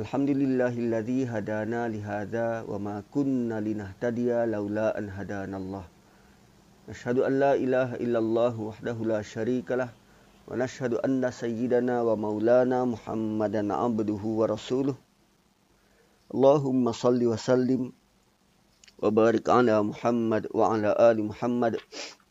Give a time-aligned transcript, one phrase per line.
[0.00, 5.84] Alhamdulillahilladzi hadana li hadza wa ma kunna linahtadiya laula an hadanallah.
[6.88, 13.68] Nashhadu an la ilaha illallah wahdahu la syarikalah wa nashhadu anna sayyidana wa maulana Muhammadan
[13.68, 14.96] abduhu wa rasuluh.
[16.32, 17.92] Allahumma salli wa sallim
[19.04, 21.76] wa barik ala Muhammad wa ala ali Muhammad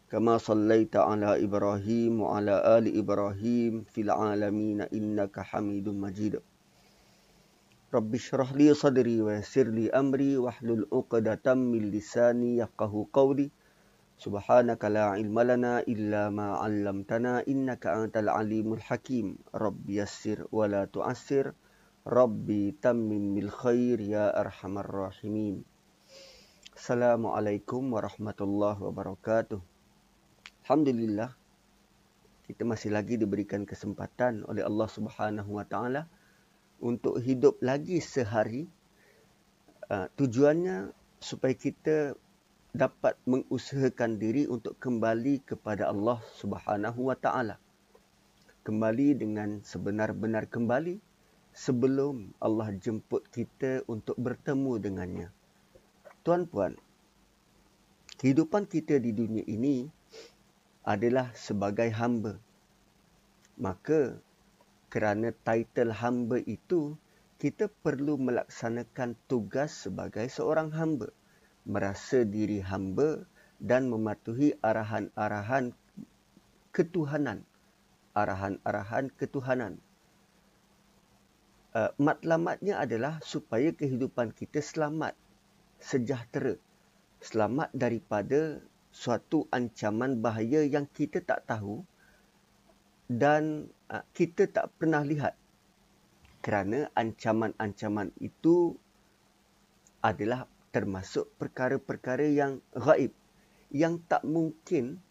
[0.09, 6.41] kama sallaita ala Ibrahim wa ala ali Ibrahim fil alamin innaka Hamidum Majid.
[7.89, 13.49] Rabbi syrah li sadri wa yassir li amri wa hlul uqadatam min lisani yafqahu qawli.
[14.13, 19.41] Subhanaka la ilma lana illa ma 'allamtana innaka antal alimul hakim.
[19.57, 21.57] Rabbi yassir wa la tu'assir.
[22.05, 25.65] Rabbi tammim bil khair ya arhamar rahimin.
[26.77, 29.57] Assalamualaikum warahmatullahi wabarakatuh.
[30.61, 31.33] Alhamdulillah
[32.45, 36.05] kita masih lagi diberikan kesempatan oleh Allah Subhanahu wa taala
[36.79, 38.67] untuk hidup lagi sehari
[39.91, 42.15] uh, tujuannya supaya kita
[42.71, 47.57] dapat mengusahakan diri untuk kembali kepada Allah Subhanahu wa taala.
[48.61, 51.01] Kembali dengan sebenar-benar kembali
[51.49, 55.27] sebelum Allah jemput kita untuk bertemu dengannya.
[56.21, 56.77] Tuan-puan
[58.21, 59.89] kehidupan kita di dunia ini
[60.85, 62.37] adalah sebagai hamba.
[63.59, 64.21] Maka
[64.89, 66.97] kerana title hamba itu,
[67.37, 71.13] kita perlu melaksanakan tugas sebagai seorang hamba.
[71.69, 73.23] Merasa diri hamba
[73.61, 75.71] dan mematuhi arahan-arahan
[76.73, 77.45] ketuhanan.
[78.17, 79.77] Arahan-arahan ketuhanan.
[81.69, 85.13] Uh, matlamatnya adalah supaya kehidupan kita selamat,
[85.77, 86.57] sejahtera.
[87.21, 88.57] Selamat daripada
[88.89, 91.85] suatu ancaman bahaya yang kita tak tahu
[93.05, 93.69] dan
[94.13, 95.33] kita tak pernah lihat
[96.45, 98.77] kerana ancaman-ancaman itu
[99.99, 103.11] adalah termasuk perkara-perkara yang gaib
[103.73, 105.01] yang tak mungkin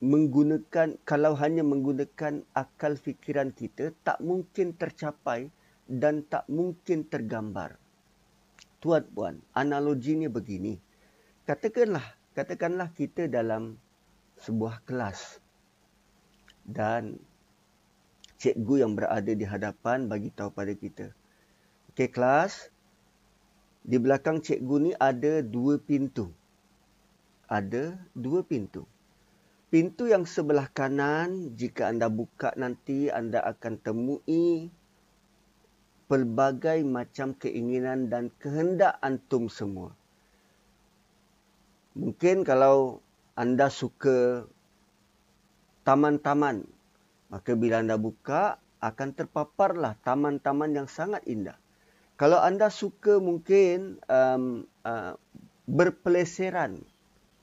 [0.00, 5.52] menggunakan kalau hanya menggunakan akal fikiran kita tak mungkin tercapai
[5.90, 7.76] dan tak mungkin tergambar.
[8.80, 10.80] Tuan puan, analoginya begini.
[11.44, 13.76] Katakanlah, katakanlah kita dalam
[14.40, 15.36] sebuah kelas
[16.64, 17.20] dan
[18.40, 21.12] cikgu yang berada di hadapan bagi tahu pada kita.
[21.92, 22.72] Okey kelas.
[23.84, 26.32] Di belakang cikgu ni ada dua pintu.
[27.46, 28.88] Ada dua pintu.
[29.68, 34.72] Pintu yang sebelah kanan jika anda buka nanti anda akan temui
[36.10, 39.94] pelbagai macam keinginan dan kehendak antum semua.
[41.94, 42.98] Mungkin kalau
[43.38, 44.42] anda suka
[45.86, 46.66] taman-taman
[47.30, 51.56] Maka bila anda buka, akan terpaparlah taman-taman yang sangat indah.
[52.16, 55.16] Kalau anda suka mungkin um, uh,
[55.64, 56.84] berpeleseran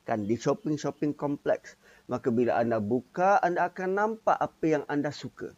[0.08, 1.76] kan di shopping-shopping kompleks,
[2.08, 5.52] maka bila anda buka, anda akan nampak apa yang anda suka.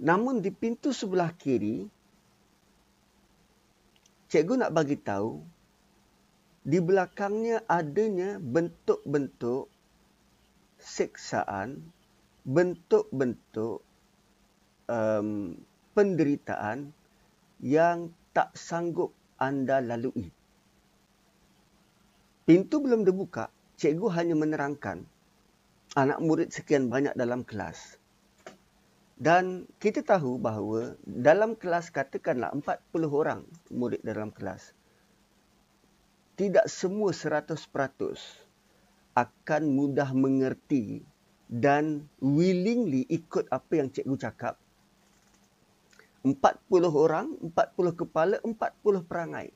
[0.00, 1.90] Namun di pintu sebelah kiri,
[4.30, 5.42] cikgu nak bagi tahu
[6.62, 9.66] di belakangnya adanya bentuk-bentuk
[10.78, 11.82] seksaan
[12.50, 13.78] bentuk-bentuk
[14.90, 15.54] um,
[15.94, 16.90] penderitaan
[17.62, 20.34] yang tak sanggup anda lalui.
[22.42, 25.06] Pintu belum dibuka, cikgu hanya menerangkan
[25.94, 28.02] anak murid sekian banyak dalam kelas.
[29.20, 34.74] Dan kita tahu bahawa dalam kelas katakanlah 40 orang murid dalam kelas.
[36.34, 37.52] Tidak semua 100%
[39.12, 41.04] akan mudah mengerti
[41.50, 44.54] dan willingly ikut apa yang cikgu cakap.
[46.22, 46.38] 40
[46.94, 49.50] orang, 40 kepala, 40 perangai.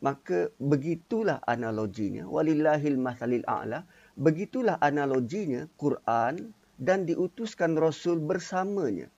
[0.00, 2.24] Maka begitulah analoginya.
[2.24, 3.84] Walillahil masalil a'la.
[4.16, 9.08] Begitulah analoginya Quran dan diutuskan Rasul bersamanya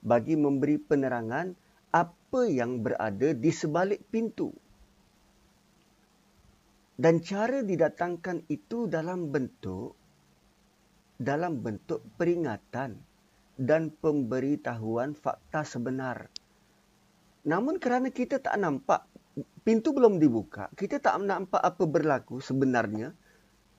[0.00, 1.52] bagi memberi penerangan
[1.92, 4.52] apa yang berada di sebalik pintu.
[7.00, 9.99] Dan cara didatangkan itu dalam bentuk
[11.20, 12.96] dalam bentuk peringatan
[13.60, 16.32] dan pemberitahuan fakta sebenar.
[17.44, 19.04] Namun kerana kita tak nampak,
[19.60, 23.12] pintu belum dibuka, kita tak nampak apa berlaku sebenarnya,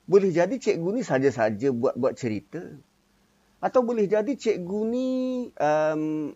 [0.06, 2.62] boleh jadi cikgu ni saja-saja buat-buat cerita.
[3.58, 5.08] Atau boleh jadi cikgu ni
[5.54, 6.34] um,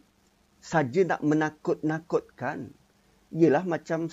[0.59, 2.71] saja nak menakut-nakutkan.
[3.35, 4.07] Ialah macam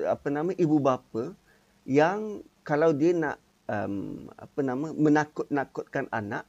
[0.00, 1.36] apa nama ibu bapa
[1.84, 3.36] yang kalau dia nak
[3.72, 6.44] um, apa nama menakut-nakutkan anak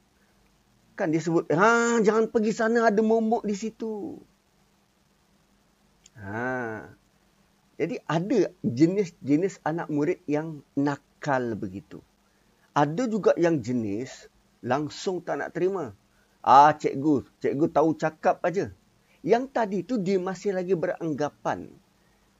[0.94, 4.20] kan dia sebut ha jangan pergi sana ada momok di situ
[6.14, 6.86] Ha.
[7.74, 11.98] Jadi ada jenis-jenis anak murid yang nakal begitu.
[12.70, 14.30] Ada juga yang jenis
[14.62, 15.90] langsung tak nak terima.
[16.44, 18.70] Ah cikgu, cikgu tahu cakap aja.
[19.26, 21.66] Yang tadi tu dia masih lagi beranggapan.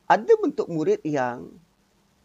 [0.07, 1.51] Ada bentuk murid yang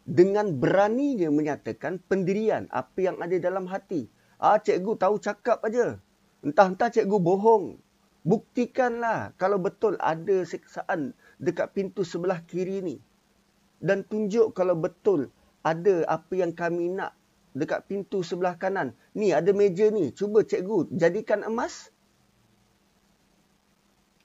[0.10, 4.10] dengan beraninya menyatakan pendirian apa yang ada dalam hati.
[4.42, 6.02] Ah cikgu tahu cakap aja.
[6.42, 7.78] Entah-entah cikgu bohong.
[8.26, 12.98] Buktikanlah kalau betul ada siksaan dekat pintu sebelah kiri ni.
[13.78, 15.30] Dan tunjuk kalau betul
[15.62, 17.14] ada apa yang kami nak
[17.54, 18.98] dekat pintu sebelah kanan.
[19.14, 20.10] Ni ada meja ni.
[20.10, 21.94] Cuba cikgu jadikan emas.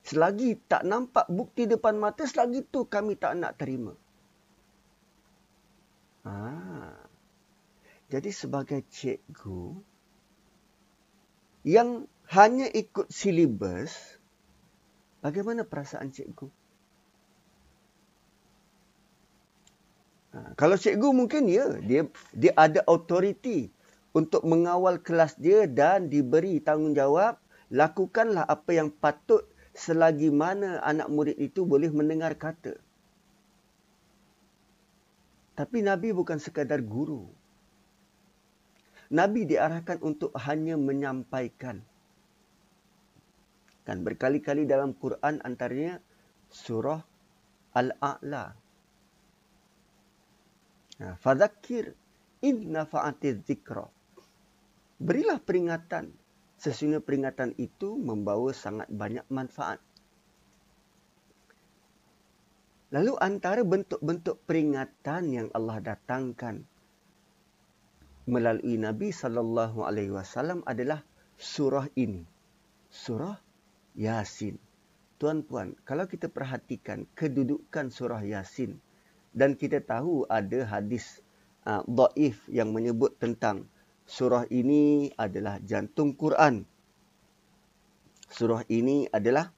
[0.05, 3.97] Selagi tak nampak bukti depan mata, selagi tu kami tak nak terima.
[6.25, 6.37] Ha.
[8.09, 9.77] Jadi sebagai cikgu
[11.65, 14.21] yang hanya ikut silibus,
[15.25, 16.49] bagaimana perasaan cikgu?
[20.37, 23.73] Ha, kalau cikgu mungkin ya, dia dia ada autoriti
[24.13, 27.41] untuk mengawal kelas dia dan diberi tanggungjawab,
[27.73, 29.45] lakukanlah apa yang patut
[29.75, 32.84] selagi mana anak murid itu boleh mendengar kata.
[35.55, 37.31] Tapi Nabi bukan sekadar guru.
[39.15, 41.79] Nabi diarahkan untuk hanya menyampaikan.
[43.87, 46.03] Kan berkali-kali dalam Quran antaranya
[46.51, 47.05] surah
[47.77, 48.65] Al-A'la
[51.19, 51.91] fadzakir
[52.45, 53.87] in nafa'ati dzikra.
[55.01, 56.15] Berilah peringatan.
[56.55, 59.83] Sesungguhnya peringatan itu membawa sangat banyak manfaat.
[62.95, 66.63] Lalu antara bentuk-bentuk peringatan yang Allah datangkan
[68.31, 71.03] melalui Nabi sallallahu alaihi wasallam adalah
[71.35, 72.23] surah ini.
[72.87, 73.35] Surah
[73.99, 74.63] Yasin.
[75.19, 78.79] Tuan-puan, kalau kita perhatikan kedudukan surah Yasin
[79.35, 81.19] dan kita tahu ada hadis
[81.67, 83.67] uh, daif yang menyebut tentang
[84.07, 86.63] surah ini adalah jantung Quran.
[88.31, 89.51] Surah ini adalah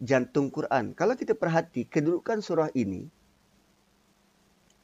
[0.00, 0.96] jantung Quran.
[0.96, 3.06] Kalau kita perhati kedudukan surah ini,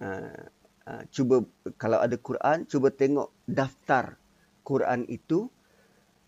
[0.03, 0.45] uh,
[0.87, 1.45] uh, cuba
[1.77, 4.17] kalau ada Quran, cuba tengok daftar
[4.67, 5.49] Quran itu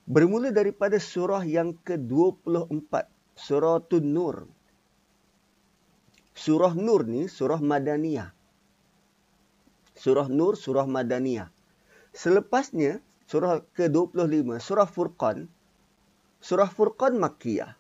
[0.09, 2.93] bermula daripada surah yang ke-24,
[3.37, 4.61] surah Tun-Nur
[6.41, 8.33] Surah Nur ni surah Madaniyah.
[9.93, 11.53] Surah Nur surah Madaniyah.
[12.17, 15.53] Selepasnya surah ke-25 surah Furqan.
[16.41, 17.77] Surah Furqan Makkiyah.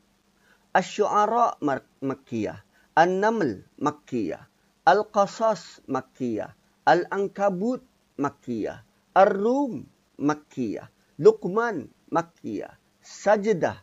[0.74, 1.58] Asy-Syu'ara
[2.02, 2.58] Makkiyah.
[2.96, 4.46] An-Naml Makkiyah.
[4.86, 6.52] Al-Qasas Makkiyah.
[6.86, 7.82] Al-Ankabut
[8.18, 8.82] Makkiyah.
[9.14, 9.86] Ar-Rum
[10.18, 10.88] Makkiyah.
[11.18, 12.74] Luqman Makkiyah.
[13.00, 13.78] Sajdah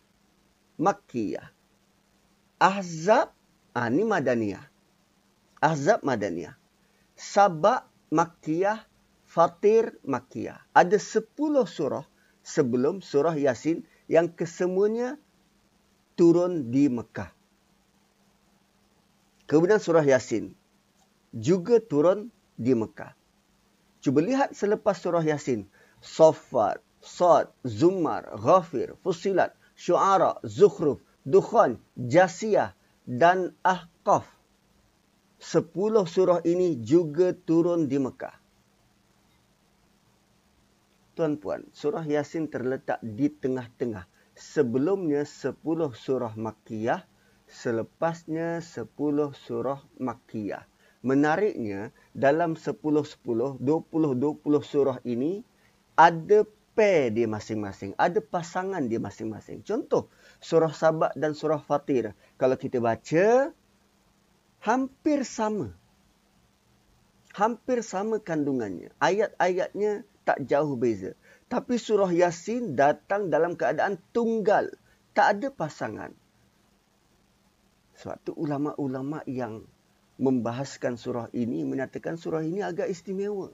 [0.78, 1.50] Makkiyah.
[2.58, 3.38] Ahzab
[3.78, 4.66] Ah, ini Madaniyah.
[5.62, 6.58] Ahzab Madaniyah.
[7.14, 8.82] Sabak Makkiyah,
[9.30, 10.58] Fatir Makkiyah.
[10.74, 12.02] Ada sepuluh surah
[12.42, 15.22] sebelum surah Yasin yang kesemuanya
[16.18, 17.30] turun di Mekah.
[19.48, 20.52] Kemudian surah Yasin
[21.32, 23.16] juga turun di Mekah.
[24.04, 25.70] Cuba lihat selepas surah Yasin.
[25.98, 32.78] Sofat, Sad, Zumar, Ghafir, Fusilat, Syu'ara, Zukhruf, Dukhan, Jasiyah,
[33.08, 34.30] dan Ahqaf.
[35.38, 38.34] Sepuluh surah ini juga turun di Mekah.
[41.18, 44.06] Tuan-puan, surah Yasin terletak di tengah-tengah.
[44.38, 47.02] Sebelumnya sepuluh surah Makkiyah,
[47.50, 50.62] selepasnya sepuluh surah Makkiyah.
[51.02, 55.42] Menariknya, dalam sepuluh-sepuluh, dua puluh-dua puluh surah ini,
[55.98, 56.46] ada
[56.78, 57.98] pair dia masing-masing.
[57.98, 59.66] Ada pasangan dia masing-masing.
[59.66, 60.06] Contoh,
[60.38, 62.14] surah Sabak dan surah Fatir.
[62.38, 63.50] Kalau kita baca,
[64.62, 65.74] hampir sama.
[67.34, 68.94] Hampir sama kandungannya.
[69.02, 71.18] Ayat-ayatnya tak jauh beza.
[71.48, 74.68] Tapi surah Yasin datang dalam keadaan tunggal.
[75.16, 76.12] Tak ada pasangan.
[77.98, 79.64] Suatu ulama-ulama yang
[80.22, 83.50] membahaskan surah ini menyatakan surah ini agak istimewa.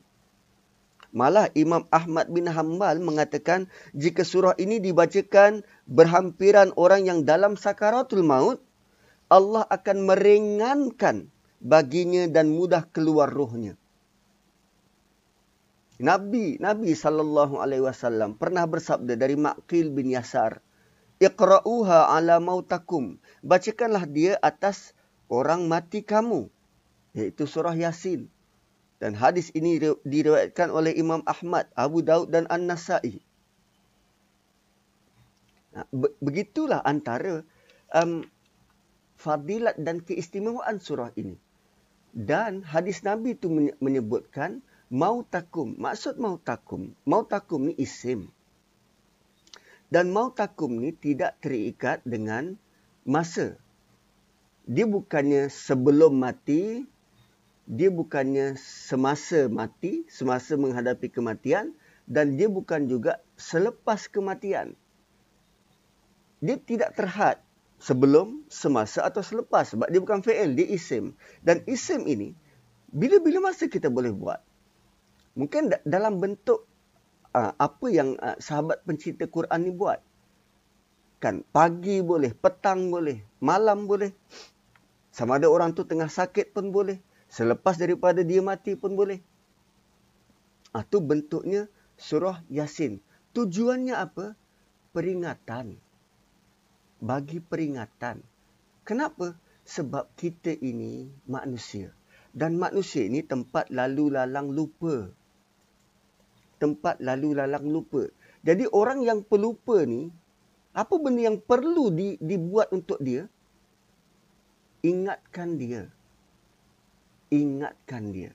[1.13, 8.25] Malah Imam Ahmad bin Hanbal mengatakan jika surah ini dibacakan berhampiran orang yang dalam sakaratul
[8.25, 8.57] maut,
[9.29, 11.29] Allah akan meringankan
[11.61, 13.77] baginya dan mudah keluar rohnya.
[16.01, 20.57] Nabi Nabi sallallahu alaihi wasallam pernah bersabda dari Maqil bin Yasar,
[21.21, 24.97] "Iqra'uha ala mautakum." Bacakanlah dia atas
[25.29, 26.49] orang mati kamu,
[27.13, 28.25] iaitu surah Yasin.
[28.97, 33.19] Dan hadis ini diriwayatkan oleh Imam Ahmad, Abu Daud dan An-Nasai.
[36.23, 37.43] Begitulah antara
[37.91, 38.23] um,
[39.19, 41.35] fadilat dan keistimewaan surah ini.
[42.13, 43.49] Dan hadis Nabi itu
[43.81, 45.75] menyebutkan mautakum.
[45.79, 48.31] Maksud mautakum, mautakum ni isim.
[49.93, 52.57] Dan mautakum ni tidak terikat dengan
[53.05, 53.55] masa.
[54.65, 56.87] Dia bukannya sebelum mati,
[57.67, 61.75] dia bukannya semasa mati, semasa menghadapi kematian
[62.07, 64.75] dan dia bukan juga selepas kematian.
[66.43, 67.39] Dia tidak terhad
[67.79, 71.15] sebelum, semasa atau selepas sebab dia bukan fi'il, dia isim.
[71.39, 72.35] Dan isim ini
[72.91, 74.43] bila-bila masa kita boleh buat.
[75.33, 76.65] Mungkin dalam bentuk
[77.33, 79.99] uh, apa yang uh, sahabat pencinta Quran ni buat.
[81.17, 84.11] Kan pagi boleh, petang boleh, malam boleh.
[85.13, 86.99] Sama ada orang tu tengah sakit pun boleh.
[87.31, 89.23] Selepas daripada dia mati pun boleh.
[90.73, 93.01] Ah, bentuknya surah Yasin.
[93.33, 94.37] Tujuannya apa?
[94.93, 95.81] Peringatan
[97.03, 98.23] bagi peringatan.
[98.87, 99.35] Kenapa?
[99.67, 101.91] Sebab kita ini manusia.
[102.31, 105.11] Dan manusia ini tempat lalu lalang lupa.
[106.63, 108.07] Tempat lalu lalang lupa.
[108.47, 110.07] Jadi orang yang pelupa ni,
[110.71, 113.27] apa benda yang perlu di, dibuat untuk dia?
[114.87, 115.91] Ingatkan dia.
[117.27, 118.31] Ingatkan dia.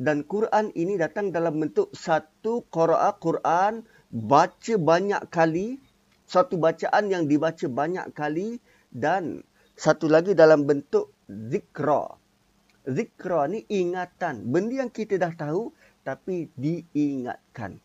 [0.00, 5.76] Dan Quran ini datang dalam bentuk satu Quran, Quran baca banyak kali
[6.28, 8.60] satu bacaan yang dibaca banyak kali
[8.92, 9.40] dan
[9.80, 12.20] satu lagi dalam bentuk zikra.
[12.84, 14.44] Zikra ni ingatan.
[14.44, 15.72] Benda yang kita dah tahu
[16.08, 17.76] tapi diingatkan.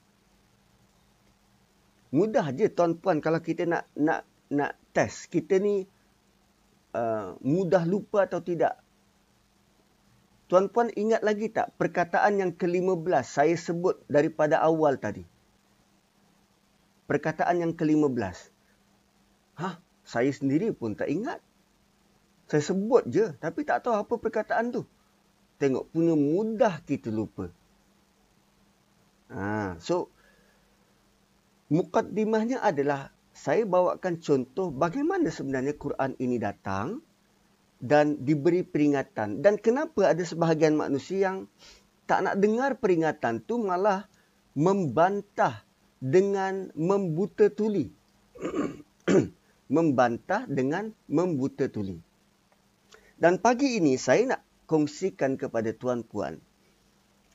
[2.15, 5.83] Mudah je tuan-puan kalau kita nak nak nak test kita ni
[6.95, 8.79] uh, mudah lupa atau tidak.
[10.47, 15.25] Tuan-puan ingat lagi tak perkataan yang ke-15 saya sebut daripada awal tadi
[17.07, 18.49] perkataan yang ke-15.
[19.59, 21.39] Hah, saya sendiri pun tak ingat.
[22.49, 24.81] Saya sebut je tapi tak tahu apa perkataan tu.
[25.61, 27.47] Tengok punya mudah kita lupa.
[29.33, 30.13] Ha, so
[31.73, 37.01] mukaddimahnya adalah saya bawakan contoh bagaimana sebenarnya Quran ini datang
[37.81, 41.37] dan diberi peringatan dan kenapa ada sebahagian manusia yang
[42.05, 44.05] tak nak dengar peringatan tu malah
[44.53, 45.65] membantah
[45.97, 47.89] dengan membuta tuli.
[49.73, 51.97] Membantah dengan membuta tuli.
[53.17, 56.37] Dan pagi ini saya nak kongsikan kepada tuan-puan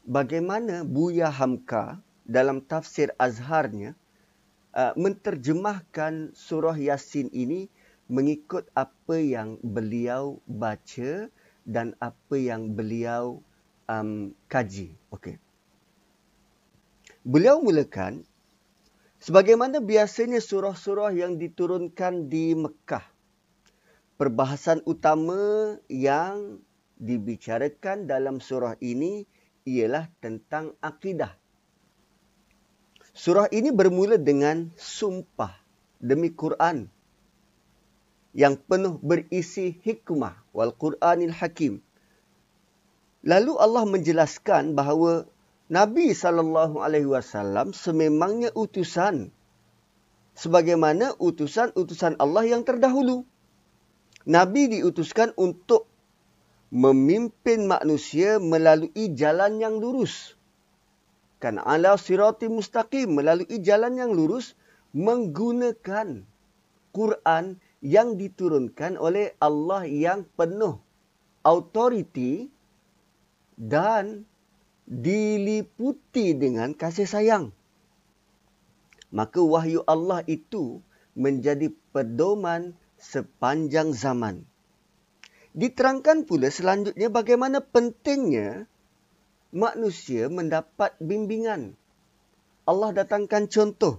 [0.08, 3.92] bagaimana Buya Hamka dalam tafsir Azharnya
[4.72, 7.68] uh, menterjemahkan surah Yasin ini
[8.08, 11.28] mengikut apa yang beliau baca
[11.68, 13.44] dan apa yang beliau
[13.84, 14.96] um, kaji.
[15.12, 15.36] Okey.
[17.28, 18.24] Beliau mulakan
[19.18, 23.02] Sebagaimana biasanya surah-surah yang diturunkan di Mekah.
[24.14, 26.62] Perbahasan utama yang
[27.02, 29.26] dibicarakan dalam surah ini
[29.68, 31.37] ialah tentang akidah.
[33.12, 35.52] Surah ini bermula dengan sumpah
[36.00, 36.88] demi Quran
[38.32, 41.82] yang penuh berisi hikmah wal Quranil Hakim.
[43.26, 45.26] Lalu Allah menjelaskan bahawa
[45.68, 49.34] Nabi sallallahu alaihi wasallam sememangnya utusan
[50.38, 53.26] sebagaimana utusan-utusan Allah yang terdahulu.
[54.22, 55.90] Nabi diutuskan untuk
[56.68, 60.37] memimpin manusia melalui jalan yang lurus.
[61.38, 64.58] Kan ala sirati mustaqim melalui jalan yang lurus
[64.92, 66.26] menggunakan
[66.90, 67.44] Quran
[67.78, 70.82] yang diturunkan oleh Allah yang penuh
[71.46, 72.50] autoriti
[73.54, 74.26] dan
[74.88, 77.54] diliputi dengan kasih sayang.
[79.08, 80.84] Maka wahyu Allah itu
[81.16, 84.44] menjadi pedoman sepanjang zaman.
[85.58, 88.70] Diterangkan pula selanjutnya bagaimana pentingnya
[89.50, 91.74] manusia mendapat bimbingan.
[92.62, 93.98] Allah datangkan contoh.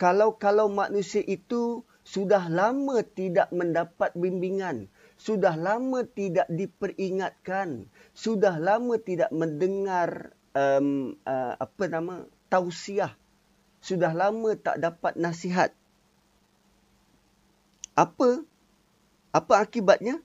[0.00, 4.88] Kalau-kalau manusia itu sudah lama tidak mendapat bimbingan,
[5.20, 7.84] sudah lama tidak diperingatkan,
[8.16, 13.12] sudah lama tidak mendengar um, uh, apa nama tausiah,
[13.84, 15.70] sudah lama tak dapat nasihat.
[17.92, 18.40] Apa
[19.36, 20.18] apa akibatnya?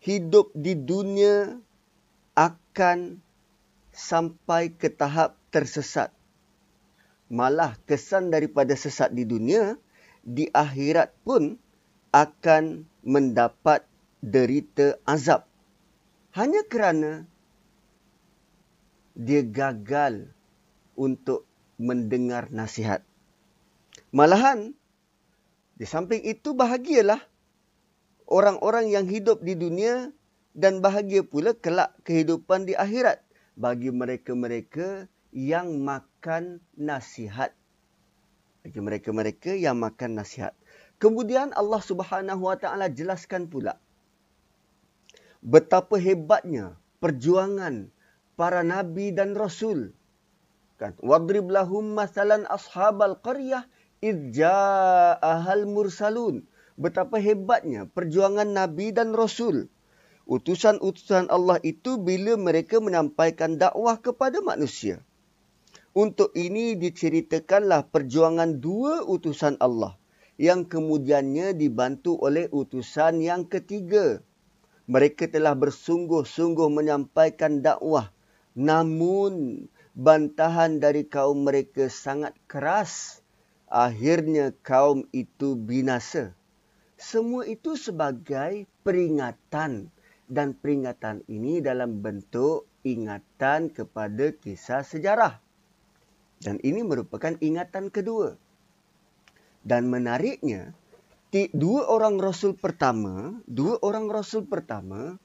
[0.00, 1.60] Hidup di dunia
[2.32, 3.20] akan
[3.92, 6.08] sampai ke tahap tersesat.
[7.30, 9.76] Malah kesan daripada sesat di dunia,
[10.24, 11.60] di akhirat pun
[12.10, 13.86] akan mendapat
[14.20, 15.46] derita azab
[16.30, 17.26] hanya kerana
[19.18, 20.30] dia gagal
[20.94, 21.42] untuk
[21.80, 23.02] mendengar nasihat.
[24.14, 24.74] Malahan,
[25.74, 27.18] di samping itu bahagialah
[28.30, 30.14] orang-orang yang hidup di dunia
[30.54, 33.20] dan bahagia pula kelak kehidupan di akhirat
[33.58, 37.52] bagi mereka-mereka yang makan nasihat.
[38.62, 40.54] Bagi mereka-mereka yang makan nasihat.
[41.02, 43.76] Kemudian Allah Subhanahu Wa Taala jelaskan pula
[45.40, 47.88] betapa hebatnya perjuangan
[48.36, 49.96] para nabi dan rasul.
[50.76, 50.96] Kan?
[51.00, 53.64] Wadrib lahum masalan ashabal qaryah
[54.00, 56.44] id ja'ahal mursalun
[56.80, 59.68] betapa hebatnya perjuangan Nabi dan Rasul.
[60.24, 65.04] Utusan-utusan Allah itu bila mereka menyampaikan dakwah kepada manusia.
[65.92, 70.00] Untuk ini diceritakanlah perjuangan dua utusan Allah
[70.40, 74.24] yang kemudiannya dibantu oleh utusan yang ketiga.
[74.88, 78.08] Mereka telah bersungguh-sungguh menyampaikan dakwah
[78.56, 83.22] namun bantahan dari kaum mereka sangat keras.
[83.70, 86.34] Akhirnya kaum itu binasa.
[87.00, 89.88] Semua itu sebagai peringatan
[90.28, 95.40] dan peringatan ini dalam bentuk ingatan kepada kisah sejarah.
[96.44, 98.36] Dan ini merupakan ingatan kedua.
[99.64, 100.76] Dan menariknya,
[101.56, 105.16] dua orang rasul pertama, dua orang rasul pertama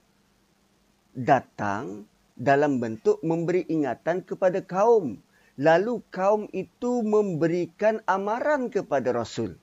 [1.12, 2.08] datang
[2.39, 5.20] dalam bentuk memberi ingatan kepada kaum.
[5.60, 9.60] Lalu kaum itu memberikan amaran kepada rasul.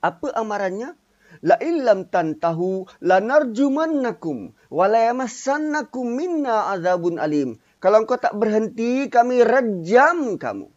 [0.00, 0.96] Apa amarannya?
[1.40, 7.56] La illam tantahu lanarjumannakum wa la yamassannakum minna azabun alim.
[7.80, 10.68] Kalau engkau tak berhenti, kami rejam kamu.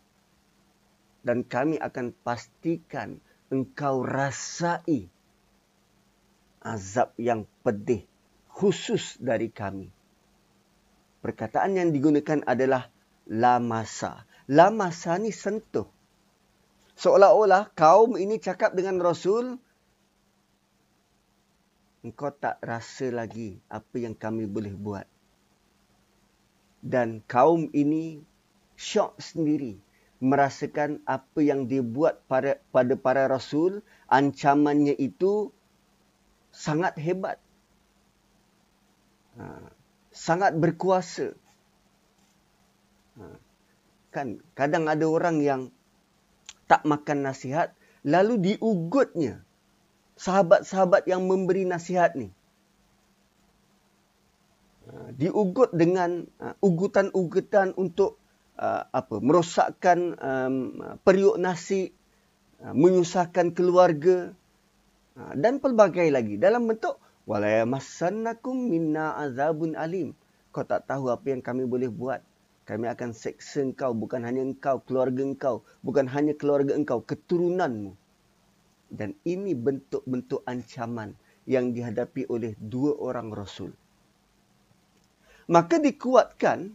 [1.23, 3.19] Dan kami akan pastikan
[3.51, 5.11] engkau rasai
[6.63, 8.07] azab yang pedih
[8.47, 9.91] khusus dari kami.
[11.19, 12.87] Perkataan yang digunakan adalah
[13.27, 14.27] la masa.
[14.51, 14.67] La
[15.19, 15.87] ni sentuh
[16.97, 19.57] seolah-olah kaum ini cakap dengan Rasul,
[22.03, 25.07] engkau tak rasa lagi apa yang kami boleh buat.
[26.83, 28.19] Dan kaum ini
[28.75, 29.79] syok sendiri
[30.23, 35.51] merasakan apa yang dibuat pada, pada para Rasul, ancamannya itu
[36.55, 37.43] sangat hebat.
[39.35, 39.67] Ha,
[40.15, 41.35] sangat berkuasa.
[43.19, 43.35] Ha,
[44.15, 45.61] kan kadang ada orang yang
[46.67, 49.41] tak makan nasihat lalu diugutnya
[50.19, 52.29] sahabat-sahabat yang memberi nasihat ni.
[54.83, 58.19] Ha, diugut dengan uh, ugutan-ugutan untuk
[58.59, 60.19] uh, apa merosakkan
[61.07, 61.95] periuk nasi
[62.63, 64.31] menyusahkan keluarga
[65.35, 66.39] dan pelbagai lagi.
[66.39, 70.15] Dalam bentuk wala yamassannakum minna azabun alim.
[70.55, 72.23] Kau tak tahu apa yang kami boleh buat
[72.63, 75.67] kami akan seksa engkau bukan hanya engkau, keluarga engkau.
[75.83, 77.91] Bukan hanya keluarga engkau, keturunanmu.
[78.87, 81.11] Dan ini bentuk-bentuk ancaman
[81.43, 83.75] yang dihadapi oleh dua orang Rasul.
[85.51, 86.71] Maka dikuatkan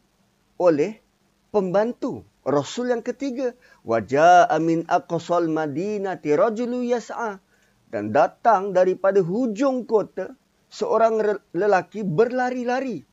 [0.60, 1.00] oleh
[1.48, 3.56] pembantu Rasul yang ketiga.
[3.88, 7.40] Wajah amin aqsal madinati rajulu yas'a.
[7.88, 10.36] Dan datang daripada hujung kota
[10.68, 13.07] seorang lelaki berlari-lari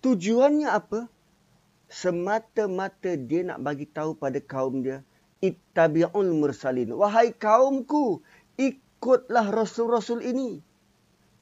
[0.00, 1.12] Tujuannya apa?
[1.92, 5.04] Semata-mata dia nak bagi tahu pada kaum dia,
[5.44, 6.96] ittabi'ul mursalin.
[6.96, 8.24] Wahai kaumku,
[8.56, 10.64] ikutlah rasul-rasul ini.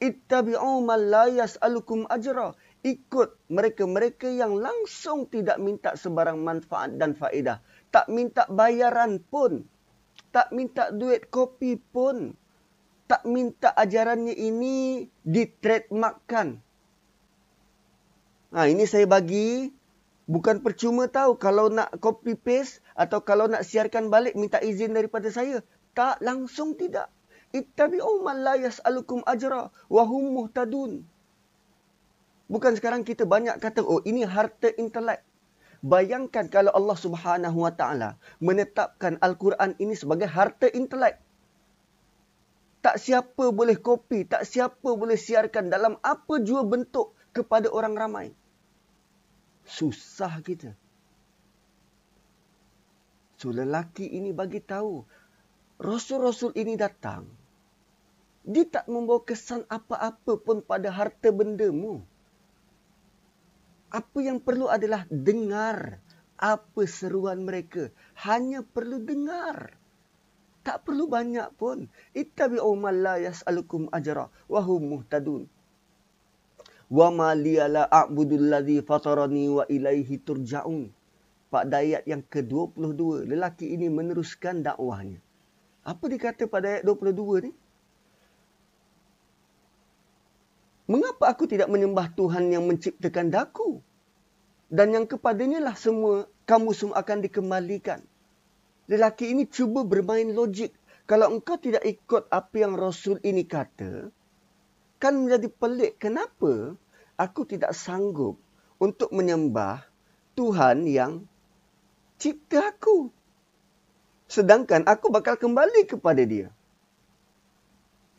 [0.03, 2.55] Ittabi'u man la yas'alukum ajra.
[2.83, 7.63] Ikut mereka-mereka yang langsung tidak minta sebarang manfaat dan faedah.
[7.95, 9.67] Tak minta bayaran pun.
[10.35, 12.35] Tak minta duit kopi pun.
[13.07, 16.63] Tak minta ajarannya ini ditrademarkkan.
[18.49, 19.77] Ha, ini saya bagi
[20.25, 25.29] bukan percuma tahu kalau nak copy paste atau kalau nak siarkan balik minta izin daripada
[25.29, 25.61] saya.
[25.93, 27.13] Tak langsung tidak.
[27.53, 31.05] Ittabi'u man la yas'alukum ajra wa hum muhtadun.
[32.49, 35.21] Bukan sekarang kita banyak kata oh ini harta intelek.
[35.85, 41.21] Bayangkan kalau Allah Subhanahu Wa Taala menetapkan Al-Quran ini sebagai harta intelek.
[42.81, 48.27] Tak siapa boleh kopi, tak siapa boleh siarkan dalam apa jua bentuk kepada orang ramai.
[49.69, 50.73] Susah kita.
[53.39, 55.07] So lelaki ini bagi tahu
[55.79, 57.29] Rasul-Rasul ini datang.
[58.43, 62.03] Dia tak membawa kesan apa-apa pun pada harta bendamu.
[63.93, 66.03] Apa yang perlu adalah dengar
[66.41, 67.93] apa seruan mereka.
[68.19, 69.77] Hanya perlu dengar.
[70.67, 71.87] Tak perlu banyak pun.
[72.17, 75.47] Ittabi'u man la yas'alukum ajra wa hum muhtadun
[76.89, 80.89] wa ma liya la a'budu allazi fatarani wa ilaihi turja'un.
[81.49, 85.17] Pada ayat yang ke-22, lelaki ini meneruskan dakwahnya.
[85.81, 87.53] Apa dikata pada ayat 22 ni?
[90.89, 93.81] Mengapa aku tidak menyembah Tuhan yang menciptakan daku?
[94.69, 98.05] Dan yang kepadanya lah semua kamu semua akan dikembalikan.
[98.89, 100.73] Lelaki ini cuba bermain logik.
[101.09, 104.13] Kalau engkau tidak ikut apa yang Rasul ini kata,
[104.99, 106.03] kan menjadi pelik.
[106.03, 106.75] Kenapa
[107.15, 108.39] aku tidak sanggup
[108.83, 109.87] untuk menyembah
[110.35, 111.25] Tuhan yang
[112.19, 113.11] cipta aku?
[114.29, 116.53] Sedangkan aku bakal kembali kepada dia.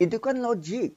[0.00, 0.96] Itu kan logik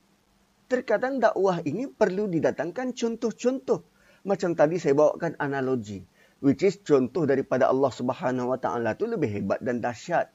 [0.72, 3.86] terkadang dakwah ini perlu didatangkan contoh-contoh.
[4.24, 6.02] Macam tadi saya bawakan analogi.
[6.44, 10.28] Which is contoh daripada Allah Subhanahu Wa Taala tu lebih hebat dan dahsyat.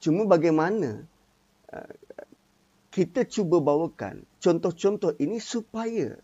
[0.00, 1.04] Cuma bagaimana
[1.72, 1.92] uh,
[2.96, 6.16] kita cuba bawakan contoh-contoh ini supaya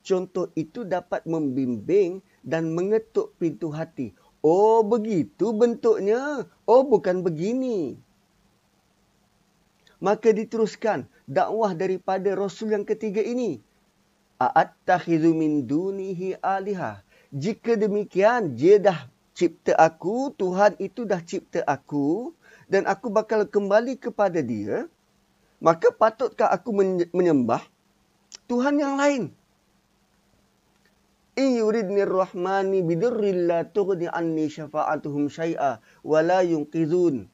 [0.00, 4.16] contoh itu dapat membimbing dan mengetuk pintu hati.
[4.40, 6.48] Oh begitu bentuknya.
[6.64, 8.00] Oh bukan begini.
[10.00, 13.60] Maka diteruskan dakwah daripada Rasul yang ketiga ini.
[14.40, 17.04] A'attakhidhu min dunihi aliha.
[17.30, 22.34] Jika demikian, dia dah cipta aku, Tuhan itu dah cipta aku
[22.66, 24.90] dan aku bakal kembali kepada dia,
[25.62, 26.74] maka patutkah aku
[27.14, 27.62] menyembah
[28.50, 29.30] Tuhan yang lain?
[31.38, 37.30] In yuridni rahmani bidurrilla tughni anni syafa'atuhum syai'a wa la yunqidhun.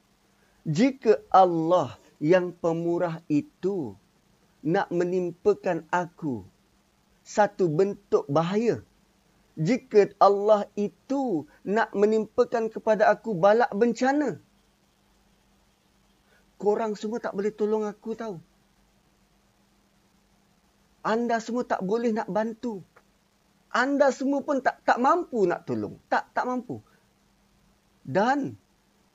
[0.63, 3.97] Jika Allah yang pemurah itu
[4.63, 6.45] nak menimpakan aku
[7.25, 8.85] satu bentuk bahaya.
[9.59, 14.39] Jika Allah itu nak menimpakan kepada aku balak bencana.
[16.59, 18.35] Korang semua tak boleh tolong aku tahu.
[20.99, 22.83] Anda semua tak boleh nak bantu.
[23.71, 25.95] Anda semua pun tak tak mampu nak tolong.
[26.11, 26.83] Tak tak mampu.
[28.03, 28.59] Dan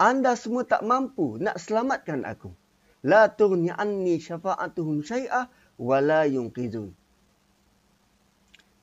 [0.00, 2.50] anda semua tak mampu nak selamatkan aku
[3.04, 6.88] la tughni anni syafa'atuhum syai'a wa la yunqidun.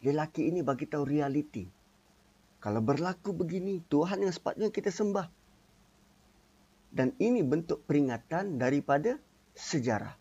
[0.06, 1.65] Lelaki ini bagi tahu realiti.
[2.62, 5.26] Kalau berlaku begini, Tuhan yang sepatutnya kita sembah.
[6.92, 9.16] Dan ini bentuk peringatan daripada
[9.56, 10.14] sejarah.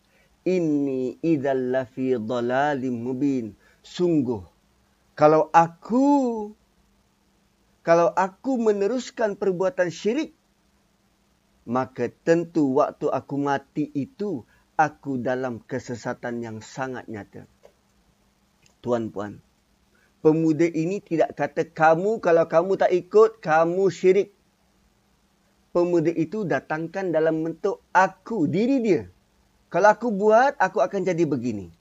[0.47, 3.53] Ini idzal lafi dhalalim mubin.
[3.83, 4.41] Sungguh
[5.13, 6.07] kalau aku
[7.85, 10.33] kalau aku meneruskan perbuatan syirik
[11.67, 14.41] maka tentu waktu aku mati itu
[14.77, 17.45] aku dalam kesesatan yang sangat nyata.
[18.81, 19.37] Tuan-puan,
[20.25, 24.33] pemuda ini tidak kata kamu kalau kamu tak ikut, kamu syirik.
[25.71, 29.01] Pemuda itu datangkan dalam bentuk aku, diri dia.
[29.71, 31.71] Kalau aku buat, aku akan jadi begini.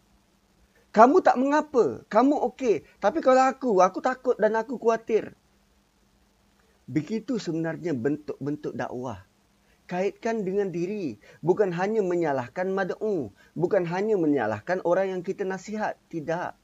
[0.94, 2.87] Kamu tak mengapa, kamu okey.
[3.03, 5.35] Tapi kalau aku, aku takut dan aku khawatir.
[6.87, 9.26] Begitu sebenarnya bentuk-bentuk dakwah
[9.90, 11.18] kaitkan dengan diri.
[11.42, 13.35] Bukan hanya menyalahkan mad'u.
[13.59, 15.98] Bukan hanya menyalahkan orang yang kita nasihat.
[16.07, 16.55] Tidak.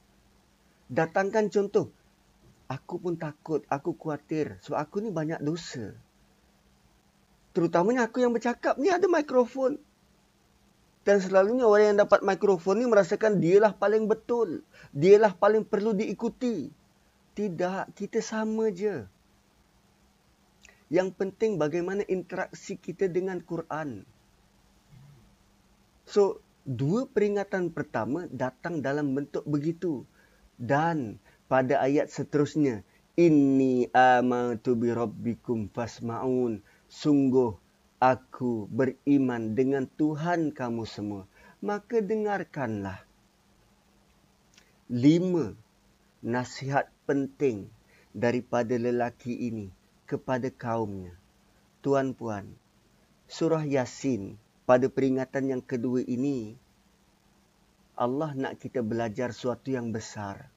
[0.87, 1.91] Datangkan contoh.
[2.71, 3.67] Aku pun takut.
[3.67, 4.62] Aku khawatir.
[4.62, 5.91] Sebab aku ni banyak dosa.
[7.57, 9.81] Terutamanya aku yang bercakap ni ada mikrofon.
[11.09, 14.61] Dan selalunya orang yang dapat mikrofon ni merasakan dialah paling betul.
[14.92, 16.69] Dialah paling perlu diikuti.
[17.33, 17.97] Tidak.
[17.97, 19.09] Kita sama je.
[20.92, 24.05] Yang penting bagaimana interaksi kita dengan Quran.
[26.05, 30.05] So, dua peringatan pertama datang dalam bentuk begitu.
[30.61, 31.16] Dan
[31.49, 32.85] pada ayat seterusnya,
[33.16, 36.61] Inni amatu bi rabbikum fasma'un.
[36.87, 37.55] Sungguh
[37.99, 41.25] aku beriman dengan Tuhan kamu semua.
[41.59, 43.03] Maka dengarkanlah.
[44.87, 45.57] Lima
[46.22, 47.66] nasihat penting
[48.14, 49.75] daripada lelaki ini
[50.07, 51.12] kepada kaumnya.
[51.83, 52.55] Tuan-puan,
[53.27, 56.59] surah Yasin pada peringatan yang kedua ini,
[57.94, 60.51] Allah nak kita belajar suatu yang besar.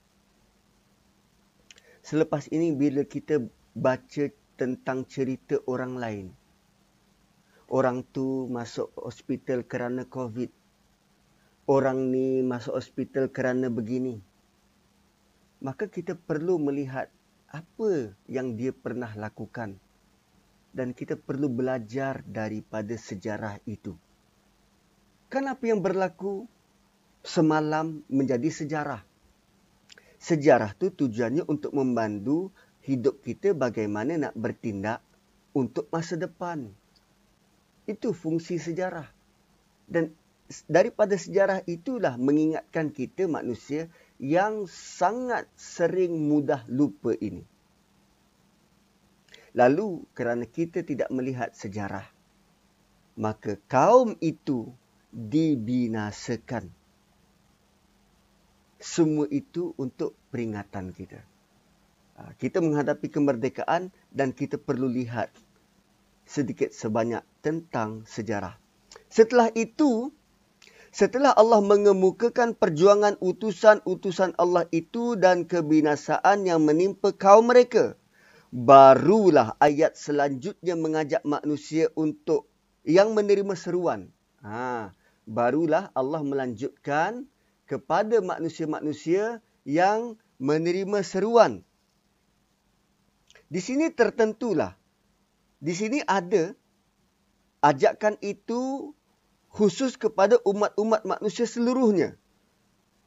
[2.01, 3.43] Selepas ini bila kita
[3.77, 4.23] baca
[4.59, 6.27] tentang cerita orang lain,
[7.71, 10.51] orang tu masuk hospital kerana COVID,
[11.71, 14.19] orang ni masuk hospital kerana begini,
[15.63, 17.07] maka kita perlu melihat
[17.47, 19.79] apa yang dia pernah lakukan
[20.75, 23.95] dan kita perlu belajar daripada sejarah itu.
[25.29, 26.45] Kan apa yang berlaku
[27.21, 29.01] semalam menjadi sejarah.
[30.19, 32.51] Sejarah tu tujuannya untuk membantu
[32.89, 35.05] hidup kita bagaimana nak bertindak
[35.53, 36.73] untuk masa depan.
[37.85, 39.05] Itu fungsi sejarah.
[39.85, 40.17] Dan
[40.65, 43.85] daripada sejarah itulah mengingatkan kita manusia
[44.17, 47.45] yang sangat sering mudah lupa ini.
[49.53, 52.05] Lalu kerana kita tidak melihat sejarah,
[53.17, 54.69] maka kaum itu
[55.13, 56.73] dibinasakan.
[58.79, 61.19] semua itu untuk peringatan kita.
[62.19, 65.31] Ha, kita menghadapi kemerdekaan dan kita perlu lihat
[66.27, 68.59] sedikit sebanyak tentang sejarah.
[69.07, 70.11] Setelah itu,
[70.91, 77.95] setelah Allah mengemukakan perjuangan utusan-utusan Allah itu dan kebinasaan yang menimpa kaum mereka,
[78.51, 82.51] barulah ayat selanjutnya mengajak manusia untuk
[82.83, 84.11] yang menerima seruan.
[84.43, 84.91] Ha,
[85.23, 87.31] barulah Allah melanjutkan
[87.63, 91.63] kepada manusia-manusia yang menerima seruan.
[93.49, 94.77] Di sini tertentulah.
[95.57, 96.53] Di sini ada
[97.65, 98.93] ajakan itu
[99.49, 102.15] khusus kepada umat-umat manusia seluruhnya.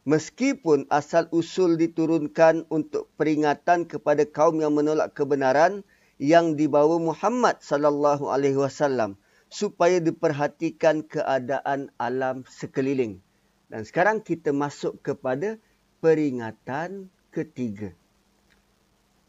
[0.02, 5.86] Meskipun asal usul diturunkan untuk peringatan kepada kaum yang menolak kebenaran
[6.18, 9.14] yang dibawa Muhammad sallallahu alaihi wasallam
[9.46, 13.22] supaya diperhatikan keadaan alam sekeliling.
[13.70, 15.54] Dan sekarang kita masuk kepada
[16.02, 17.94] peringatan ketiga.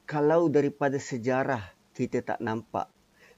[0.03, 1.63] Kalau daripada sejarah
[1.95, 2.91] kita tak nampak,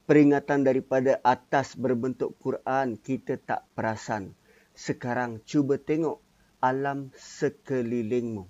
[0.10, 4.34] peringatan daripada atas berbentuk Quran kita tak perasan.
[4.74, 6.26] Sekarang cuba tengok
[6.66, 8.50] alam sekelilingmu.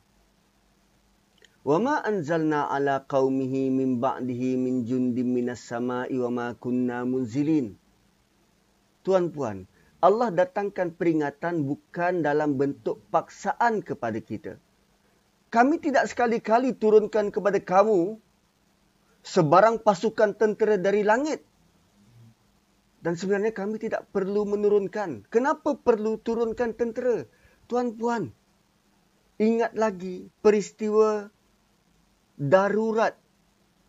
[1.65, 7.75] Wa ma anzalna ala qaumihi min ba'dihi min jundim minas sama'i wa ma kunna munzilin.
[9.03, 9.67] Tuan-puan,
[9.99, 14.61] Allah datangkan peringatan bukan dalam bentuk paksaan kepada kita.
[15.55, 18.19] Kami tidak sekali-kali turunkan kepada kamu
[19.23, 21.47] sebarang pasukan tentera dari langit.
[22.99, 25.23] Dan sebenarnya kami tidak perlu menurunkan.
[25.31, 27.23] Kenapa perlu turunkan tentera?
[27.71, 28.35] Tuan-puan,
[29.39, 31.31] ingat lagi peristiwa
[32.35, 33.15] darurat.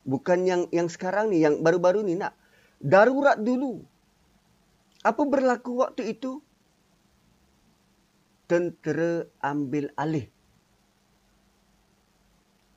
[0.07, 2.39] Bukan yang yang sekarang ni, yang baru-baru ni nak.
[2.79, 3.83] Darurat dulu.
[5.03, 6.39] Apa berlaku waktu itu?
[8.47, 10.36] Tentera ambil alih.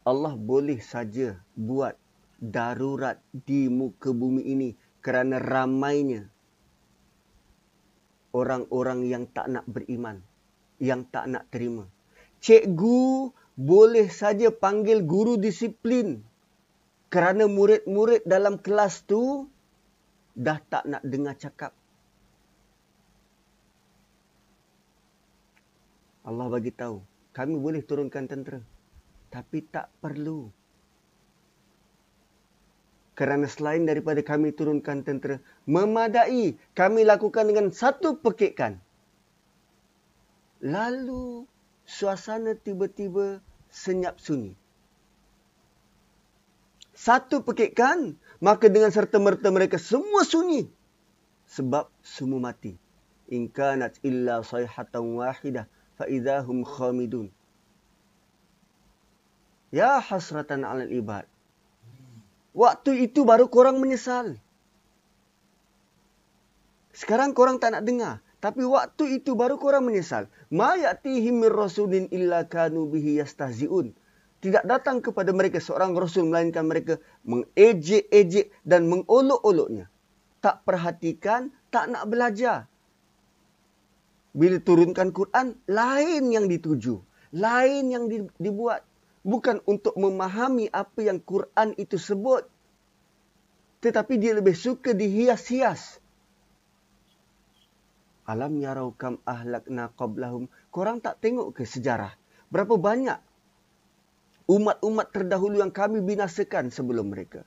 [0.09, 1.93] Allah boleh saja buat
[2.41, 4.73] darurat di muka bumi ini
[5.05, 6.25] kerana ramainya
[8.33, 10.17] orang-orang yang tak nak beriman,
[10.81, 11.85] yang tak nak terima.
[12.41, 16.25] Cikgu boleh saja panggil guru disiplin
[17.13, 19.45] kerana murid-murid dalam kelas tu
[20.33, 21.69] dah tak nak dengar cakap.
[26.25, 26.97] Allah bagi tahu,
[27.29, 28.78] kami boleh turunkan tentera.
[29.29, 30.49] Tapi tak perlu.
[33.13, 38.79] Kerana selain daripada kami turunkan tentera, memadai kami lakukan dengan satu pekikan.
[40.63, 41.43] Lalu
[41.83, 44.55] suasana tiba-tiba senyap sunyi.
[46.95, 50.67] Satu pekikan, maka dengan serta-merta mereka semua sunyi.
[51.47, 52.75] Sebab semua mati.
[53.31, 57.31] In kanat illa sayhatan wahidah faidahum khamidun.
[59.69, 61.29] Ya hasratan ala ibad.
[62.57, 64.41] Waktu itu baru korang menyesal.
[66.91, 68.19] Sekarang korang tak nak dengar.
[68.39, 70.31] Tapi waktu itu baru korang menyesal.
[70.49, 73.93] Ma ya'tihim min rasulin illa kanu bihi yastahzi'un.
[74.39, 76.95] Tidak datang kepada mereka seorang rasul melainkan mereka
[77.27, 79.91] mengejek-ejek dan mengolok-oloknya.
[80.39, 82.71] Tak perhatikan, tak nak belajar
[84.33, 87.01] bila turunkan Quran, lain yang dituju.
[87.33, 88.05] Lain yang
[88.37, 88.85] dibuat.
[89.23, 92.47] Bukan untuk memahami apa yang Quran itu sebut.
[93.79, 95.99] Tetapi dia lebih suka dihias-hias.
[98.29, 100.45] Alam yarau kam ahlakna qablahum.
[100.69, 102.13] Korang tak tengok ke sejarah?
[102.53, 103.19] Berapa banyak
[104.49, 107.45] umat-umat terdahulu yang kami binasakan sebelum mereka.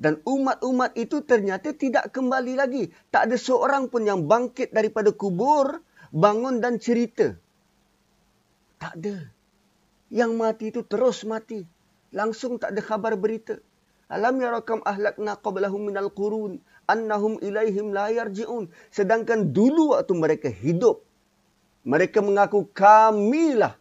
[0.00, 2.88] Dan umat-umat itu ternyata tidak kembali lagi.
[3.12, 7.36] Tak ada seorang pun yang bangkit daripada kubur bangun dan cerita.
[8.80, 9.39] Tak ada.
[10.10, 11.62] Yang mati itu terus mati.
[12.10, 13.54] Langsung tak ada khabar berita.
[14.10, 16.58] Alam yarakam ahlakna qablahum minal qurun
[16.90, 18.66] annahum ilaihim la yarji'un.
[18.90, 21.06] Sedangkan dulu waktu mereka hidup,
[21.86, 23.78] mereka mengaku kamilah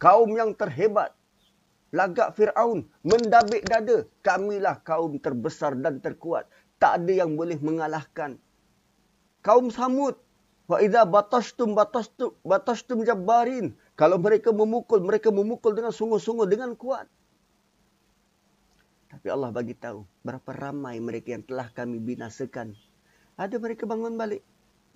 [0.00, 1.12] kaum yang terhebat.
[1.92, 4.08] Lagak Fir'aun mendabik dada.
[4.24, 6.48] Kamilah kaum terbesar dan terkuat.
[6.80, 8.40] Tak ada yang boleh mengalahkan.
[9.44, 10.16] Kaum Samud
[10.70, 13.74] Wa idza batashtum batashtum batashtum jabbarin.
[14.00, 17.04] Kalau mereka memukul, mereka memukul dengan sungguh-sungguh dengan kuat.
[19.12, 22.72] Tapi Allah bagi tahu berapa ramai mereka yang telah kami binasakan.
[23.36, 24.40] Ada mereka bangun balik.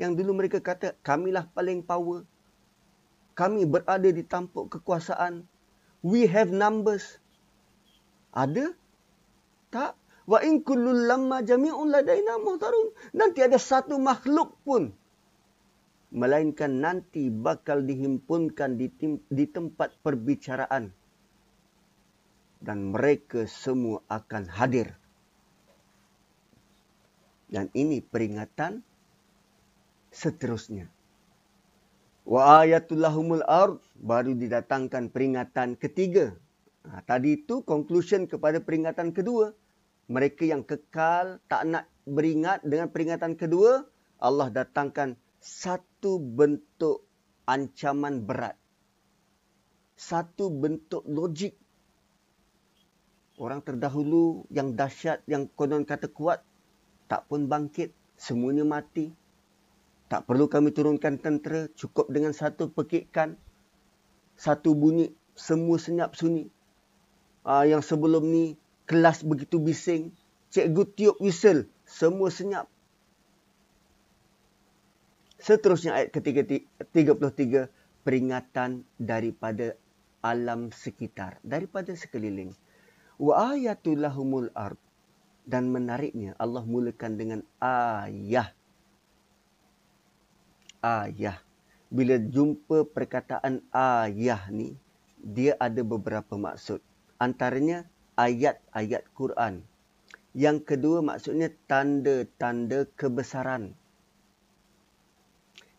[0.00, 2.24] Yang dulu mereka kata, kamilah paling power.
[3.36, 5.44] Kami berada di tampuk kekuasaan.
[6.00, 7.20] We have numbers.
[8.32, 8.72] Ada?
[9.68, 10.00] Tak.
[10.24, 12.96] Wa in kullul lamma jami'un ladaina muhtarun.
[13.12, 14.96] Nanti ada satu makhluk pun
[16.14, 20.94] melainkan nanti bakal dihimpunkan di, tim, di tempat perbicaraan
[22.62, 24.94] dan mereka semua akan hadir.
[27.50, 28.80] Dan ini peringatan
[30.14, 30.88] seterusnya.
[32.24, 36.32] Wa ayatul lahumul ard baru didatangkan peringatan ketiga.
[36.88, 39.52] Ha, tadi itu conclusion kepada peringatan kedua.
[40.08, 43.84] Mereka yang kekal tak nak beringat dengan peringatan kedua,
[44.20, 47.04] Allah datangkan satu bentuk
[47.44, 48.56] ancaman berat.
[49.92, 51.52] Satu bentuk logik.
[53.36, 56.40] Orang terdahulu yang dahsyat, yang konon kata kuat,
[57.12, 59.12] tak pun bangkit, semuanya mati.
[60.08, 63.36] Tak perlu kami turunkan tentera, cukup dengan satu pekikan,
[64.40, 66.48] satu bunyi, semua senyap sunyi.
[67.44, 68.56] Uh, yang sebelum ni
[68.88, 70.08] kelas begitu bising,
[70.48, 72.64] cikgu tiup whistle, semua senyap.
[75.44, 77.68] Seterusnya ayat ke-33,
[78.00, 79.76] peringatan daripada
[80.24, 82.56] alam sekitar, daripada sekeliling.
[83.20, 84.80] Wa ayatul lahumul ard.
[85.44, 88.48] Dan menariknya Allah mulakan dengan ayah
[90.84, 91.40] ayah.
[91.88, 94.76] Bila jumpa perkataan ayah ni,
[95.20, 96.84] dia ada beberapa maksud.
[97.16, 97.88] Antaranya
[98.20, 99.64] ayat-ayat Quran.
[100.36, 103.72] Yang kedua maksudnya tanda-tanda kebesaran.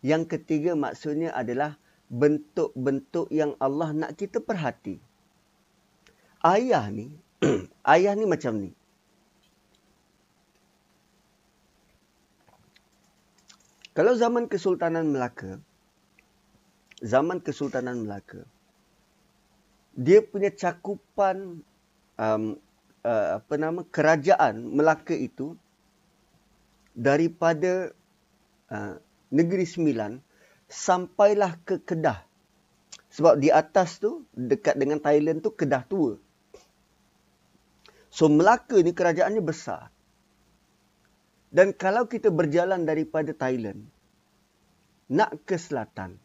[0.06, 1.82] Yang ketiga maksudnya adalah
[2.14, 5.02] bentuk-bentuk yang Allah nak kita perhati.
[6.46, 7.10] Ayah ni,
[7.98, 8.72] ayah ni macam ni.
[13.98, 15.58] Kalau zaman Kesultanan Melaka,
[17.02, 18.46] zaman Kesultanan Melaka,
[19.96, 21.64] dia punya cakupan
[22.20, 22.44] um,
[23.08, 25.56] uh, apa nama kerajaan Melaka itu
[26.92, 27.96] daripada
[28.68, 29.00] uh,
[29.34, 30.18] Negeri Sembilan
[30.70, 32.22] sampailah ke Kedah.
[33.16, 36.20] Sebab di atas tu dekat dengan Thailand tu Kedah tua.
[38.12, 39.92] So Melaka ni kerajaannya besar.
[41.56, 43.88] Dan kalau kita berjalan daripada Thailand
[45.08, 46.20] nak ke selatan,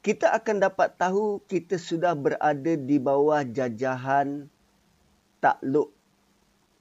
[0.00, 4.48] kita akan dapat tahu kita sudah berada di bawah jajahan
[5.42, 5.90] takluk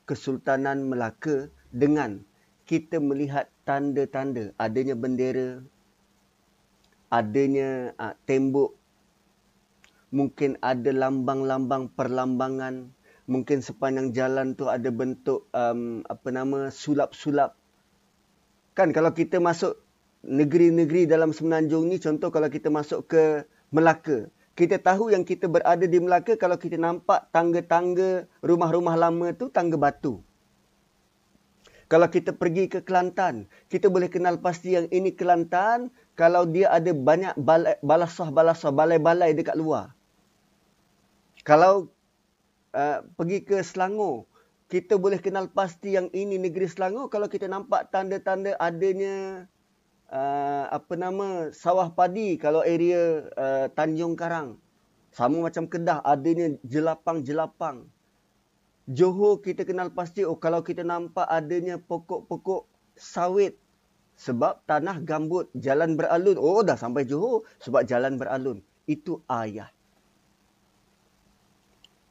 [0.05, 2.21] Kesultanan Melaka dengan
[2.65, 4.51] kita melihat tanda-tanda.
[4.57, 5.61] Adanya bendera,
[7.13, 8.73] adanya uh, tembok,
[10.09, 12.89] mungkin ada lambang-lambang perlambangan,
[13.29, 17.53] mungkin sepanjang jalan tu ada bentuk um, apa nama sulap-sulap.
[18.73, 19.77] Kan kalau kita masuk
[20.25, 24.27] negeri-negeri dalam semenanjung ni contoh kalau kita masuk ke Melaka.
[24.55, 29.77] Kita tahu yang kita berada di Melaka kalau kita nampak tangga-tangga rumah-rumah lama tu tangga
[29.77, 30.24] batu
[31.85, 36.89] kalau kita pergi ke Kelantan, kita boleh kenal pasti yang ini Kelantan kalau dia ada
[36.89, 37.37] banyak
[37.85, 39.93] balasah-balasah, balai-balai dekat luar.
[41.45, 41.93] Kalau
[42.73, 44.25] uh, pergi ke Selangor,
[44.65, 49.45] kita boleh kenal pasti yang ini negeri Selangor kalau kita nampak tanda-tanda adanya
[50.09, 54.57] uh, apa nama sawah padi kalau area uh, Tanjung Karang.
[55.13, 57.87] Sama macam Kedah adanya jelapang-jelapang.
[58.85, 63.57] Johor kita kenal pasti oh kalau kita nampak adanya pokok-pokok sawit
[64.13, 66.37] sebab tanah gambut jalan beralun.
[66.37, 68.61] Oh dah sampai Johor sebab jalan beralun.
[68.85, 69.73] Itu ayah.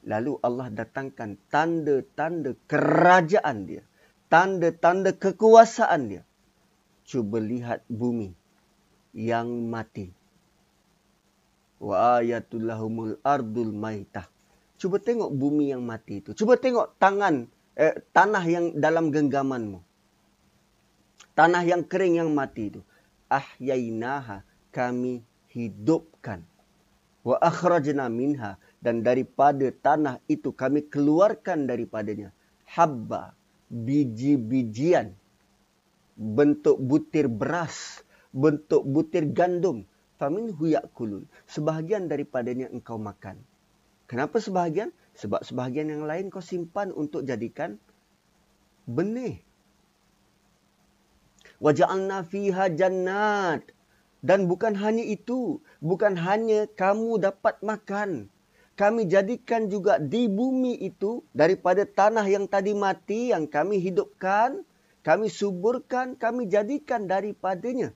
[0.04, 3.82] Lalu Allah datangkan tanda-tanda kerajaan dia.
[4.28, 6.22] Tanda-tanda kekuasaan dia.
[7.06, 8.34] Cuba lihat bumi
[9.14, 10.10] yang mati.
[11.78, 14.34] Wa ayatullahumul ardul maitah.
[14.85, 16.37] Cuba tengok bumi yang mati itu.
[16.37, 19.81] Cuba tengok tangan, eh, tanah yang dalam genggamanmu.
[21.33, 22.85] Tanah yang kering yang mati itu.
[23.33, 24.44] Ahyainaha
[24.77, 26.44] kami hidupkan.
[27.25, 32.37] Wa akhrajna minha dan daripada tanah itu kami keluarkan daripadanya
[32.68, 33.32] habba
[33.72, 35.16] biji-bijian
[36.12, 38.05] bentuk butir beras
[38.37, 39.89] bentuk butir gandum
[40.20, 43.41] famin huyakulun sebahagian daripadanya engkau makan
[44.11, 44.90] kenapa sebahagian?
[45.14, 47.78] Sebab sebahagian yang lain kau simpan untuk jadikan
[48.84, 49.40] benih.
[51.62, 53.62] Waja'alna fiha jannat.
[54.24, 55.62] Dan bukan hanya itu.
[55.78, 58.32] Bukan hanya kamu dapat makan.
[58.74, 64.66] Kami jadikan juga di bumi itu daripada tanah yang tadi mati yang kami hidupkan,
[65.07, 67.94] kami suburkan, kami jadikan daripadanya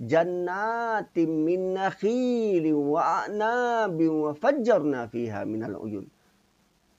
[0.00, 6.08] jannatin min nakhilin wa a'nabin wa fajjarna fiha minal uyun.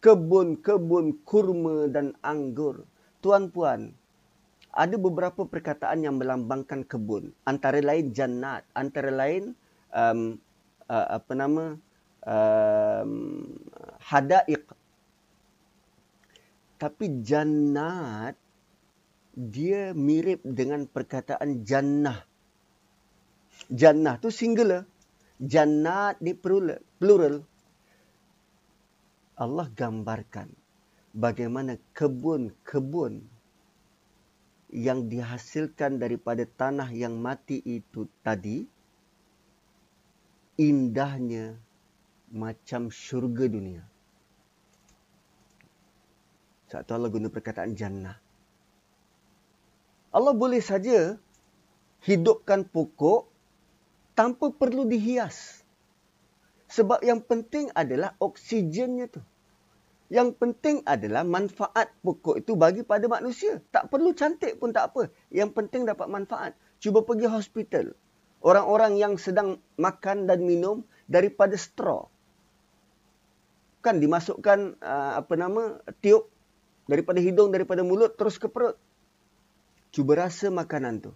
[0.02, 2.86] Kebun-kebun kurma dan anggur.
[3.22, 3.93] Tuan-puan,
[4.74, 7.36] ada beberapa perkataan yang melambangkan kebun.
[7.45, 9.54] Antara lain jannat, antara lain
[9.93, 10.41] um,
[10.89, 11.66] uh, apa nama
[12.26, 13.45] um,
[14.02, 14.66] hadaiq.
[16.82, 18.34] Tapi jannat
[19.38, 22.31] dia mirip dengan perkataan jannah.
[23.72, 24.84] Jannah tu singular.
[25.39, 27.41] Jannat ni plural.
[29.39, 30.53] Allah gambarkan
[31.17, 33.26] bagaimana kebun-kebun
[34.69, 38.63] yang dihasilkan daripada tanah yang mati itu tadi
[40.61, 41.57] indahnya
[42.30, 43.84] macam syurga dunia.
[46.69, 48.15] Satu Allah guna perkataan jannah.
[50.11, 51.19] Allah boleh saja
[52.03, 53.31] hidupkan pokok
[54.14, 55.62] tanpa perlu dihias.
[56.72, 59.22] Sebab yang penting adalah oksigennya tu.
[60.12, 63.64] Yang penting adalah manfaat pokok itu bagi pada manusia.
[63.72, 65.07] Tak perlu cantik pun tak apa.
[65.32, 66.51] Yang penting dapat manfaat.
[66.84, 67.95] Cuba pergi hospital.
[68.43, 72.12] Orang-orang yang sedang makan dan minum daripada straw.
[73.80, 76.28] Kan dimasukkan uh, apa nama tiup
[76.91, 78.76] daripada hidung, daripada mulut terus ke perut.
[79.95, 81.12] Cuba rasa makanan tu.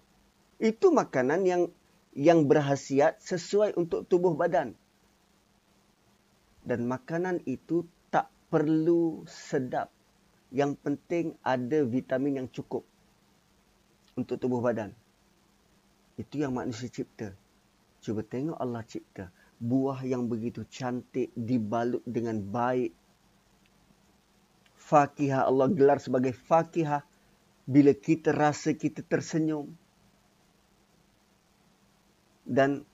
[0.59, 1.67] Itu makanan yang
[2.15, 4.73] yang berhasiat sesuai untuk tubuh badan.
[6.65, 7.85] Dan makanan itu
[8.49, 9.91] perlu sedap.
[10.55, 12.87] Yang penting ada vitamin yang cukup
[14.15, 14.95] untuk tubuh badan.
[16.15, 17.35] Itu yang manusia cipta.
[17.99, 19.27] Cuba tengok Allah cipta.
[19.59, 22.95] Buah yang begitu cantik dibalut dengan baik.
[24.79, 27.03] Fakihah Allah gelar sebagai fakihah.
[27.67, 29.67] Bila kita rasa kita tersenyum.
[32.45, 32.85] Dan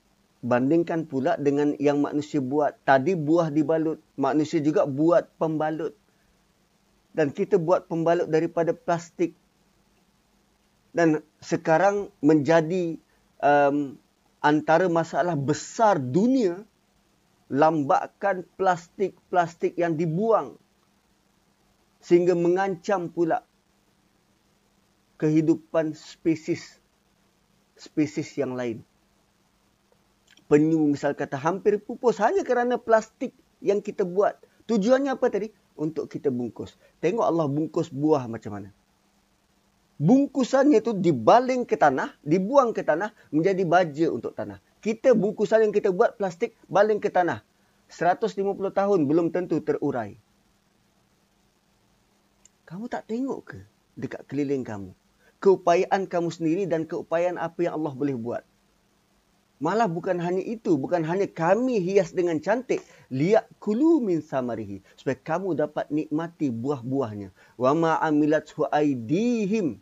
[0.42, 2.74] Bandingkan pula dengan yang manusia buat.
[2.82, 4.02] Tadi buah dibalut.
[4.18, 5.94] Manusia juga buat pembalut.
[7.14, 9.38] Dan kita buat pembalut daripada plastik.
[10.98, 12.98] Dan sekarang menjadi
[13.38, 14.02] um,
[14.42, 16.66] antara masalah besar dunia.
[17.54, 20.58] Lambakan plastik-plastik yang dibuang.
[22.02, 23.46] Sehingga mengancam pula
[25.22, 26.82] kehidupan spesies
[27.78, 28.82] spesies yang lain
[30.52, 33.32] penyu misal kata hampir pupus hanya kerana plastik
[33.64, 34.36] yang kita buat.
[34.68, 35.48] Tujuannya apa tadi?
[35.80, 36.76] Untuk kita bungkus.
[37.00, 38.70] Tengok Allah bungkus buah macam mana.
[39.96, 44.60] Bungkusannya itu dibaling ke tanah, dibuang ke tanah menjadi baja untuk tanah.
[44.84, 47.46] Kita bungkusan yang kita buat plastik baling ke tanah.
[47.88, 48.36] 150
[48.76, 50.20] tahun belum tentu terurai.
[52.68, 53.60] Kamu tak tengok ke
[53.96, 54.92] dekat keliling kamu?
[55.38, 58.44] Keupayaan kamu sendiri dan keupayaan apa yang Allah boleh buat.
[59.62, 62.82] Malah bukan hanya itu, bukan hanya kami hias dengan cantik,
[63.14, 67.30] liat kulu min samarihi supaya kamu dapat nikmati buah-buahnya.
[67.62, 69.78] Wa amilat aidihim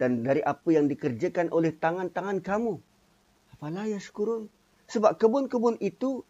[0.00, 2.80] dan dari apa yang dikerjakan oleh tangan-tangan kamu.
[3.52, 4.48] Apalah yashkurun?
[4.88, 6.24] Sebab kebun-kebun itu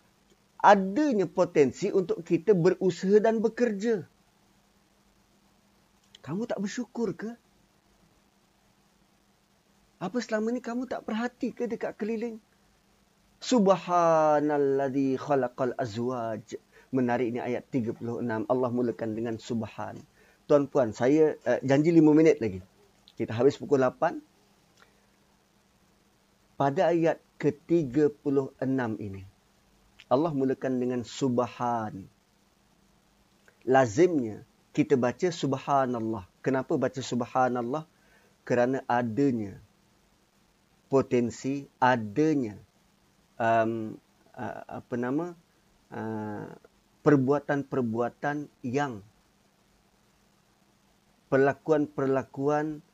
[0.58, 4.02] adanya potensi untuk kita berusaha dan bekerja.
[6.26, 7.38] Kamu tak bersyukur ke?
[10.02, 12.42] Apa selama ni kamu tak perhati ke dekat keliling?
[13.40, 16.60] Subhanalladzi khalaqal azwaj.
[16.92, 18.04] Menarik ni ayat 36.
[18.46, 19.96] Allah mulakan dengan subhan.
[20.44, 22.60] Tuan-puan, saya uh, janji 5 minit lagi.
[23.16, 24.20] Kita habis pukul 8.
[26.60, 28.60] Pada ayat ke-36
[29.00, 29.24] ini.
[30.12, 32.04] Allah mulakan dengan subhan.
[33.64, 34.44] Lazimnya
[34.76, 36.28] kita baca subhanallah.
[36.44, 37.88] Kenapa baca subhanallah?
[38.44, 39.56] Kerana adanya
[40.90, 42.58] potensi, adanya
[43.40, 43.96] um,
[44.36, 45.32] uh, apa nama
[45.96, 46.52] uh,
[47.00, 49.00] perbuatan-perbuatan yang
[51.32, 52.84] perlakuan-perlakuan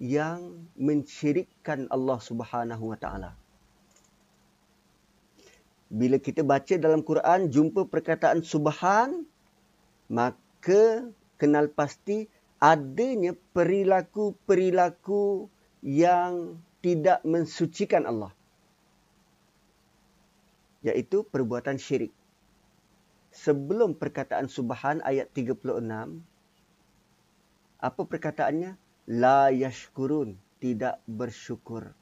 [0.00, 3.36] yang mensyirikkan Allah Subhanahu wa taala.
[5.90, 9.26] Bila kita baca dalam Quran jumpa perkataan subhan
[10.06, 12.30] maka kenal pasti
[12.62, 15.50] adanya perilaku-perilaku
[15.82, 18.30] yang tidak mensucikan Allah
[20.84, 22.12] iaitu perbuatan syirik.
[23.30, 25.70] Sebelum perkataan subhan ayat 36,
[27.80, 28.74] apa perkataannya?
[29.10, 31.94] La yashkurun, tidak bersyukur.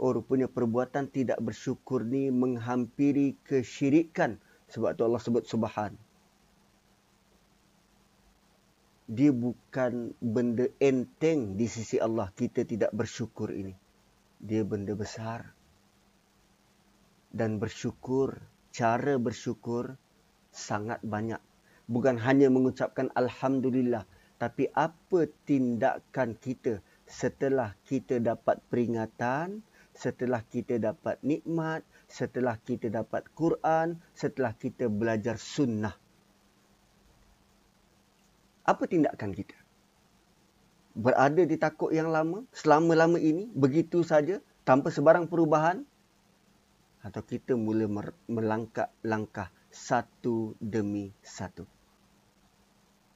[0.00, 4.40] Oh, rupanya perbuatan tidak bersyukur ni menghampiri kesyirikan.
[4.70, 5.92] Sebab tu Allah sebut subhan.
[9.10, 12.30] Dia bukan benda enteng di sisi Allah.
[12.32, 13.74] Kita tidak bersyukur ini.
[14.40, 15.59] Dia benda besar
[17.30, 18.38] dan bersyukur.
[18.70, 19.98] Cara bersyukur
[20.54, 21.38] sangat banyak.
[21.90, 24.06] Bukan hanya mengucapkan Alhamdulillah.
[24.38, 29.60] Tapi apa tindakan kita setelah kita dapat peringatan,
[29.90, 35.92] setelah kita dapat nikmat, setelah kita dapat Quran, setelah kita belajar sunnah.
[38.64, 39.58] Apa tindakan kita?
[40.94, 45.82] Berada di takut yang lama, selama-lama ini, begitu saja, tanpa sebarang perubahan?
[47.00, 47.88] Atau kita mula
[48.28, 51.64] melangkah langkah satu demi satu?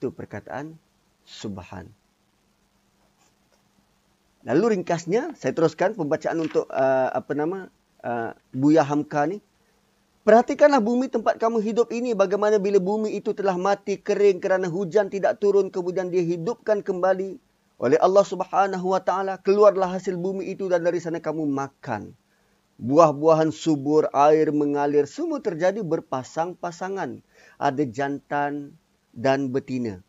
[0.01, 0.77] Itu perkataan
[1.25, 1.93] subhan.
[4.45, 7.73] Lalu ringkasnya saya teruskan pembacaan untuk uh, apa nama
[8.05, 9.41] uh, Buya Hamka ni.
[10.25, 15.13] Perhatikanlah bumi tempat kamu hidup ini bagaimana bila bumi itu telah mati kering kerana hujan
[15.13, 17.37] tidak turun kemudian dia hidupkan kembali
[17.77, 22.17] oleh Allah Subhanahu wa taala keluarlah hasil bumi itu dan dari sana kamu makan.
[22.75, 27.23] Buah-buahan subur, air mengalir semua terjadi berpasang-pasangan.
[27.63, 28.75] Ada jantan
[29.15, 30.03] dan betina.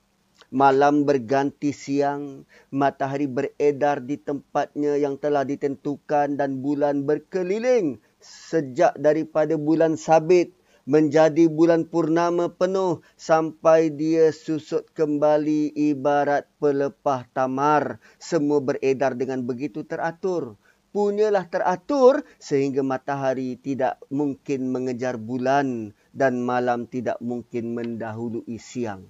[0.49, 9.61] Malam berganti siang, matahari beredar di tempatnya yang telah ditentukan dan bulan berkeliling sejak daripada
[9.61, 10.49] bulan sabit
[10.85, 17.97] menjadi bulan purnama penuh sampai dia susut kembali ibarat pelepah tamar.
[18.21, 20.57] Semua beredar dengan begitu teratur.
[20.95, 29.03] Punyalah teratur sehingga matahari tidak mungkin mengejar bulan dan malam tidak mungkin mendahului siang.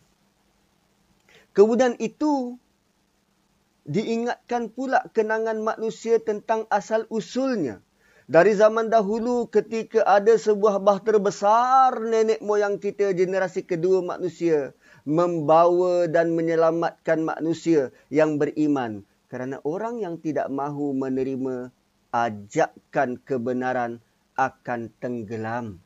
[1.54, 2.58] Kemudian itu
[3.86, 7.86] diingatkan pula kenangan manusia tentang asal usulnya.
[8.26, 14.74] Dari zaman dahulu ketika ada sebuah bahtera besar nenek moyang kita generasi kedua manusia
[15.06, 21.75] membawa dan menyelamatkan manusia yang beriman kerana orang yang tidak mahu menerima
[22.16, 24.00] ajakan kebenaran
[24.40, 25.84] akan tenggelam.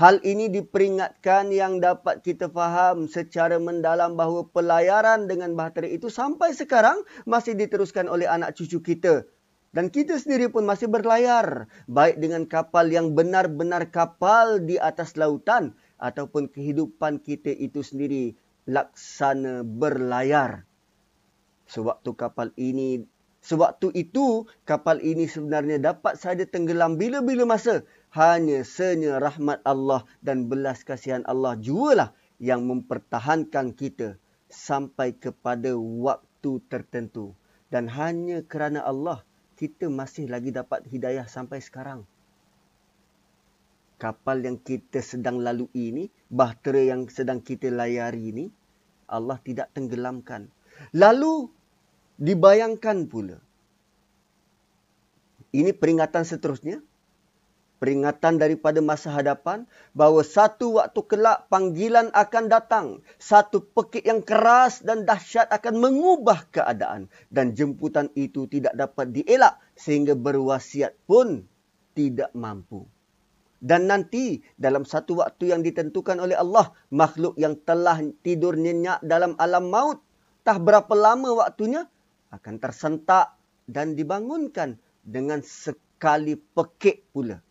[0.00, 6.56] Hal ini diperingatkan yang dapat kita faham secara mendalam bahawa pelayaran dengan bahtera itu sampai
[6.56, 9.28] sekarang masih diteruskan oleh anak cucu kita.
[9.70, 11.68] Dan kita sendiri pun masih berlayar.
[11.84, 18.34] Baik dengan kapal yang benar-benar kapal di atas lautan ataupun kehidupan kita itu sendiri
[18.66, 20.64] laksana berlayar.
[21.68, 23.04] Sewaktu kapal ini
[23.40, 30.52] Sewaktu itu, kapal ini sebenarnya dapat saja tenggelam bila-bila masa hanya senya rahmat Allah dan
[30.52, 34.20] belas kasihan Allah jualah yang mempertahankan kita
[34.52, 37.32] sampai kepada waktu tertentu.
[37.72, 39.24] Dan hanya kerana Allah,
[39.56, 42.04] kita masih lagi dapat hidayah sampai sekarang.
[44.00, 48.44] Kapal yang kita sedang lalui ini, bahtera yang sedang kita layari ini,
[49.06, 50.48] Allah tidak tenggelamkan.
[50.96, 51.52] Lalu,
[52.20, 53.40] dibayangkan pula.
[55.50, 56.84] Ini peringatan seterusnya
[57.80, 59.64] peringatan daripada masa hadapan
[59.96, 62.86] bahawa satu waktu kelak panggilan akan datang.
[63.16, 67.08] Satu pekik yang keras dan dahsyat akan mengubah keadaan.
[67.32, 71.48] Dan jemputan itu tidak dapat dielak sehingga berwasiat pun
[71.96, 72.84] tidak mampu.
[73.60, 79.36] Dan nanti dalam satu waktu yang ditentukan oleh Allah, makhluk yang telah tidur nyenyak dalam
[79.36, 80.00] alam maut,
[80.44, 81.84] tak berapa lama waktunya,
[82.30, 83.34] akan tersentak
[83.66, 87.42] dan dibangunkan dengan sekali pekik pula.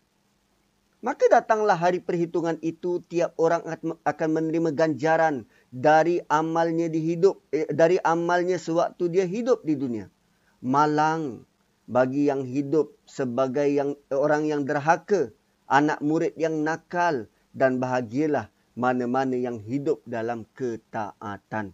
[1.00, 3.64] Maka datanglah hari perhitungan itu tiap orang
[4.04, 10.12] akan menerima ganjaran dari amalnya di hidup eh, dari amalnya sewaktu dia hidup di dunia.
[10.60, 11.48] Malang
[11.88, 15.32] bagi yang hidup sebagai yang orang yang derhaka,
[15.72, 21.72] anak murid yang nakal dan bahagialah mana-mana yang hidup dalam ketaatan.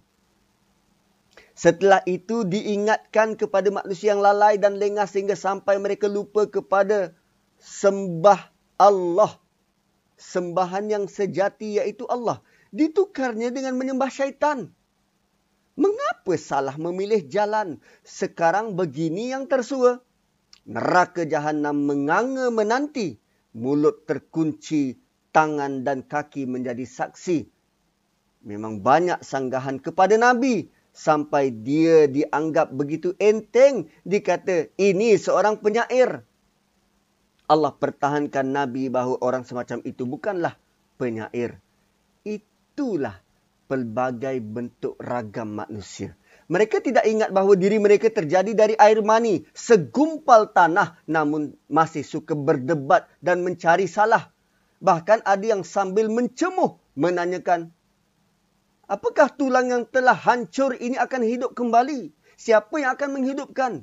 [1.56, 7.16] Setelah itu diingatkan kepada manusia yang lalai dan lengah sehingga sampai mereka lupa kepada
[7.64, 9.40] sembah Allah.
[10.20, 12.44] Sembahan yang sejati iaitu Allah.
[12.76, 14.68] Ditukarnya dengan menyembah syaitan.
[15.80, 17.80] Mengapa salah memilih jalan?
[18.04, 20.04] Sekarang begini yang tersua.
[20.68, 23.16] Neraka jahanam menganga menanti.
[23.56, 25.00] Mulut terkunci,
[25.32, 27.48] tangan dan kaki menjadi saksi.
[28.44, 30.75] Memang banyak sanggahan kepada Nabi.
[30.96, 33.92] Sampai dia dianggap begitu enteng.
[34.08, 36.24] Dikata ini seorang penyair.
[37.52, 40.56] Allah pertahankan Nabi bahawa orang semacam itu bukanlah
[40.96, 41.60] penyair.
[42.24, 43.20] Itulah
[43.68, 46.16] pelbagai bentuk ragam manusia.
[46.48, 52.38] Mereka tidak ingat bahawa diri mereka terjadi dari air mani, segumpal tanah namun masih suka
[52.38, 54.32] berdebat dan mencari salah.
[54.80, 57.75] Bahkan ada yang sambil mencemuh menanyakan,
[58.86, 62.14] apakah tulang yang telah hancur ini akan hidup kembali?
[62.36, 63.74] Siapa yang akan menghidupkan?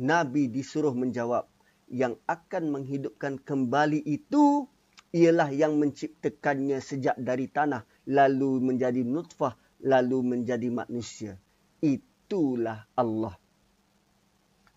[0.00, 1.44] Nabi disuruh menjawab,
[1.90, 4.64] yang akan menghidupkan kembali itu
[5.10, 11.34] ialah yang menciptakannya sejak dari tanah lalu menjadi nutfah lalu menjadi manusia
[11.82, 13.34] itulah Allah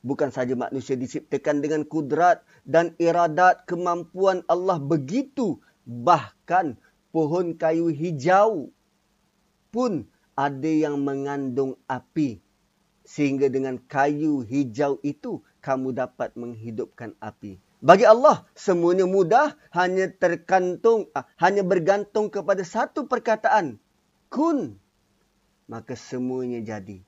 [0.03, 5.63] Bukan saja manusia diciptakan dengan kudrat dan iradat kemampuan Allah begitu.
[5.87, 6.75] Bahkan
[7.15, 8.67] pohon kayu hijau
[9.73, 10.05] pun
[10.37, 12.37] ada yang mengandung api.
[13.03, 17.59] Sehingga dengan kayu hijau itu kamu dapat menghidupkan api.
[17.83, 23.75] Bagi Allah, semuanya mudah hanya tergantung, ah, hanya bergantung kepada satu perkataan.
[24.31, 24.79] Kun.
[25.67, 27.03] Maka semuanya jadi.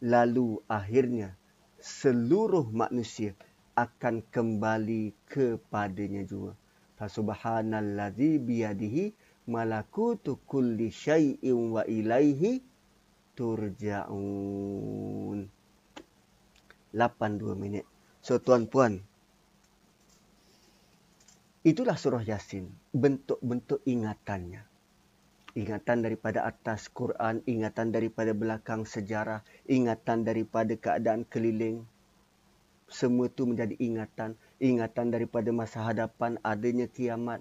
[0.00, 1.36] Lalu akhirnya
[1.76, 3.36] seluruh manusia
[3.76, 6.56] akan kembali kepadanya juga.
[6.96, 9.04] Fasubhanalladzi biyadihi
[9.44, 12.64] malakutu kulli syai'in wa ilaihi
[13.36, 15.40] turja'un.
[16.94, 17.84] 82 minit.
[18.22, 19.02] So tuan-puan,
[21.66, 24.62] itulah surah Yasin, bentuk-bentuk ingatannya.
[25.54, 31.86] Ingatan daripada atas Quran, ingatan daripada belakang sejarah, ingatan daripada keadaan keliling.
[32.90, 37.38] Semua itu menjadi ingatan, ingatan daripada masa hadapan adanya kiamat.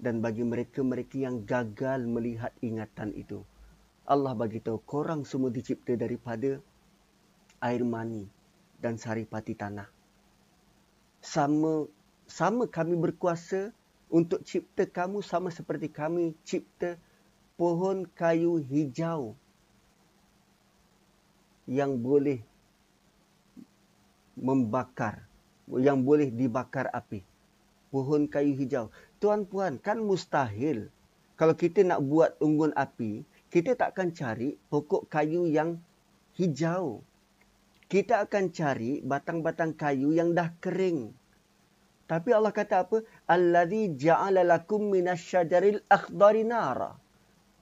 [0.00, 3.44] Dan bagi mereka-mereka yang gagal melihat ingatan itu,
[4.08, 6.56] Allah bagi tahu korang semua dicipta daripada
[7.60, 8.24] air mani
[8.80, 9.86] dan saripati tanah.
[11.20, 11.84] Sama
[12.24, 13.76] sama kami berkuasa
[14.08, 16.96] untuk cipta kamu sama seperti kami cipta
[17.60, 19.36] pohon kayu hijau
[21.68, 22.40] yang boleh
[24.34, 25.22] membakar
[25.70, 27.29] yang boleh dibakar api.
[27.90, 28.94] Pohon kayu hijau.
[29.18, 30.90] Tuan-puan, kan mustahil
[31.34, 35.82] kalau kita nak buat unggun api, kita tak akan cari pokok kayu yang
[36.38, 37.02] hijau
[37.90, 41.10] kita akan cari batang-batang kayu yang dah kering.
[42.06, 43.02] Tapi Allah kata apa?
[43.26, 46.94] Allazi ja'ala lakum minasyajaril akhdari nara.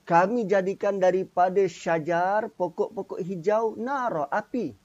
[0.04, 4.76] Kami jadikan daripada syajar pokok-pokok hijau nara, api.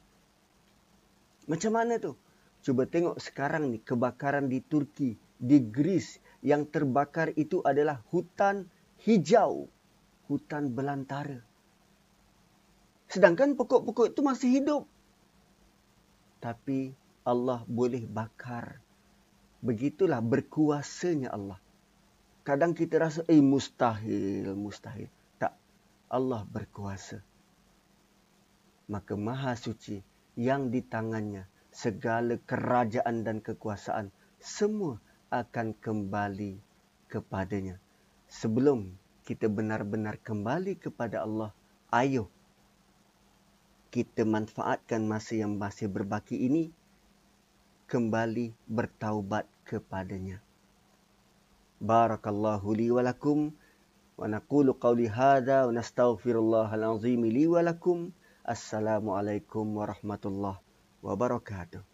[1.51, 2.15] Macam mana tu?
[2.63, 8.71] Cuba tengok sekarang ni kebakaran di Turki, di Greece yang terbakar itu adalah hutan
[9.03, 9.67] hijau,
[10.31, 11.43] hutan belantara.
[13.11, 14.83] Sedangkan pokok-pokok itu masih hidup
[16.43, 16.91] tapi
[17.23, 18.83] Allah boleh bakar.
[19.63, 21.55] Begitulah berkuasanya Allah.
[22.43, 25.07] Kadang kita rasa, eh mustahil, mustahil.
[25.39, 25.55] Tak,
[26.11, 27.23] Allah berkuasa.
[28.91, 30.03] Maka maha suci
[30.35, 34.11] yang di tangannya segala kerajaan dan kekuasaan
[34.43, 34.99] semua
[35.33, 36.61] akan kembali
[37.09, 37.81] kepadanya.
[38.29, 38.93] Sebelum
[39.25, 41.49] kita benar-benar kembali kepada Allah,
[41.89, 42.29] ayo
[43.89, 46.69] kita manfaatkan masa yang masih berbaki ini
[47.89, 50.41] kembali bertaubat kepadanya.
[51.77, 53.53] Barakallahu li wa lakum
[54.17, 58.09] wa naqulu qawli hadha wa nastaghfirullahal azim li wa lakum.
[58.41, 60.57] Assalamualaikum warahmatullahi
[61.05, 61.92] wabarakatuh.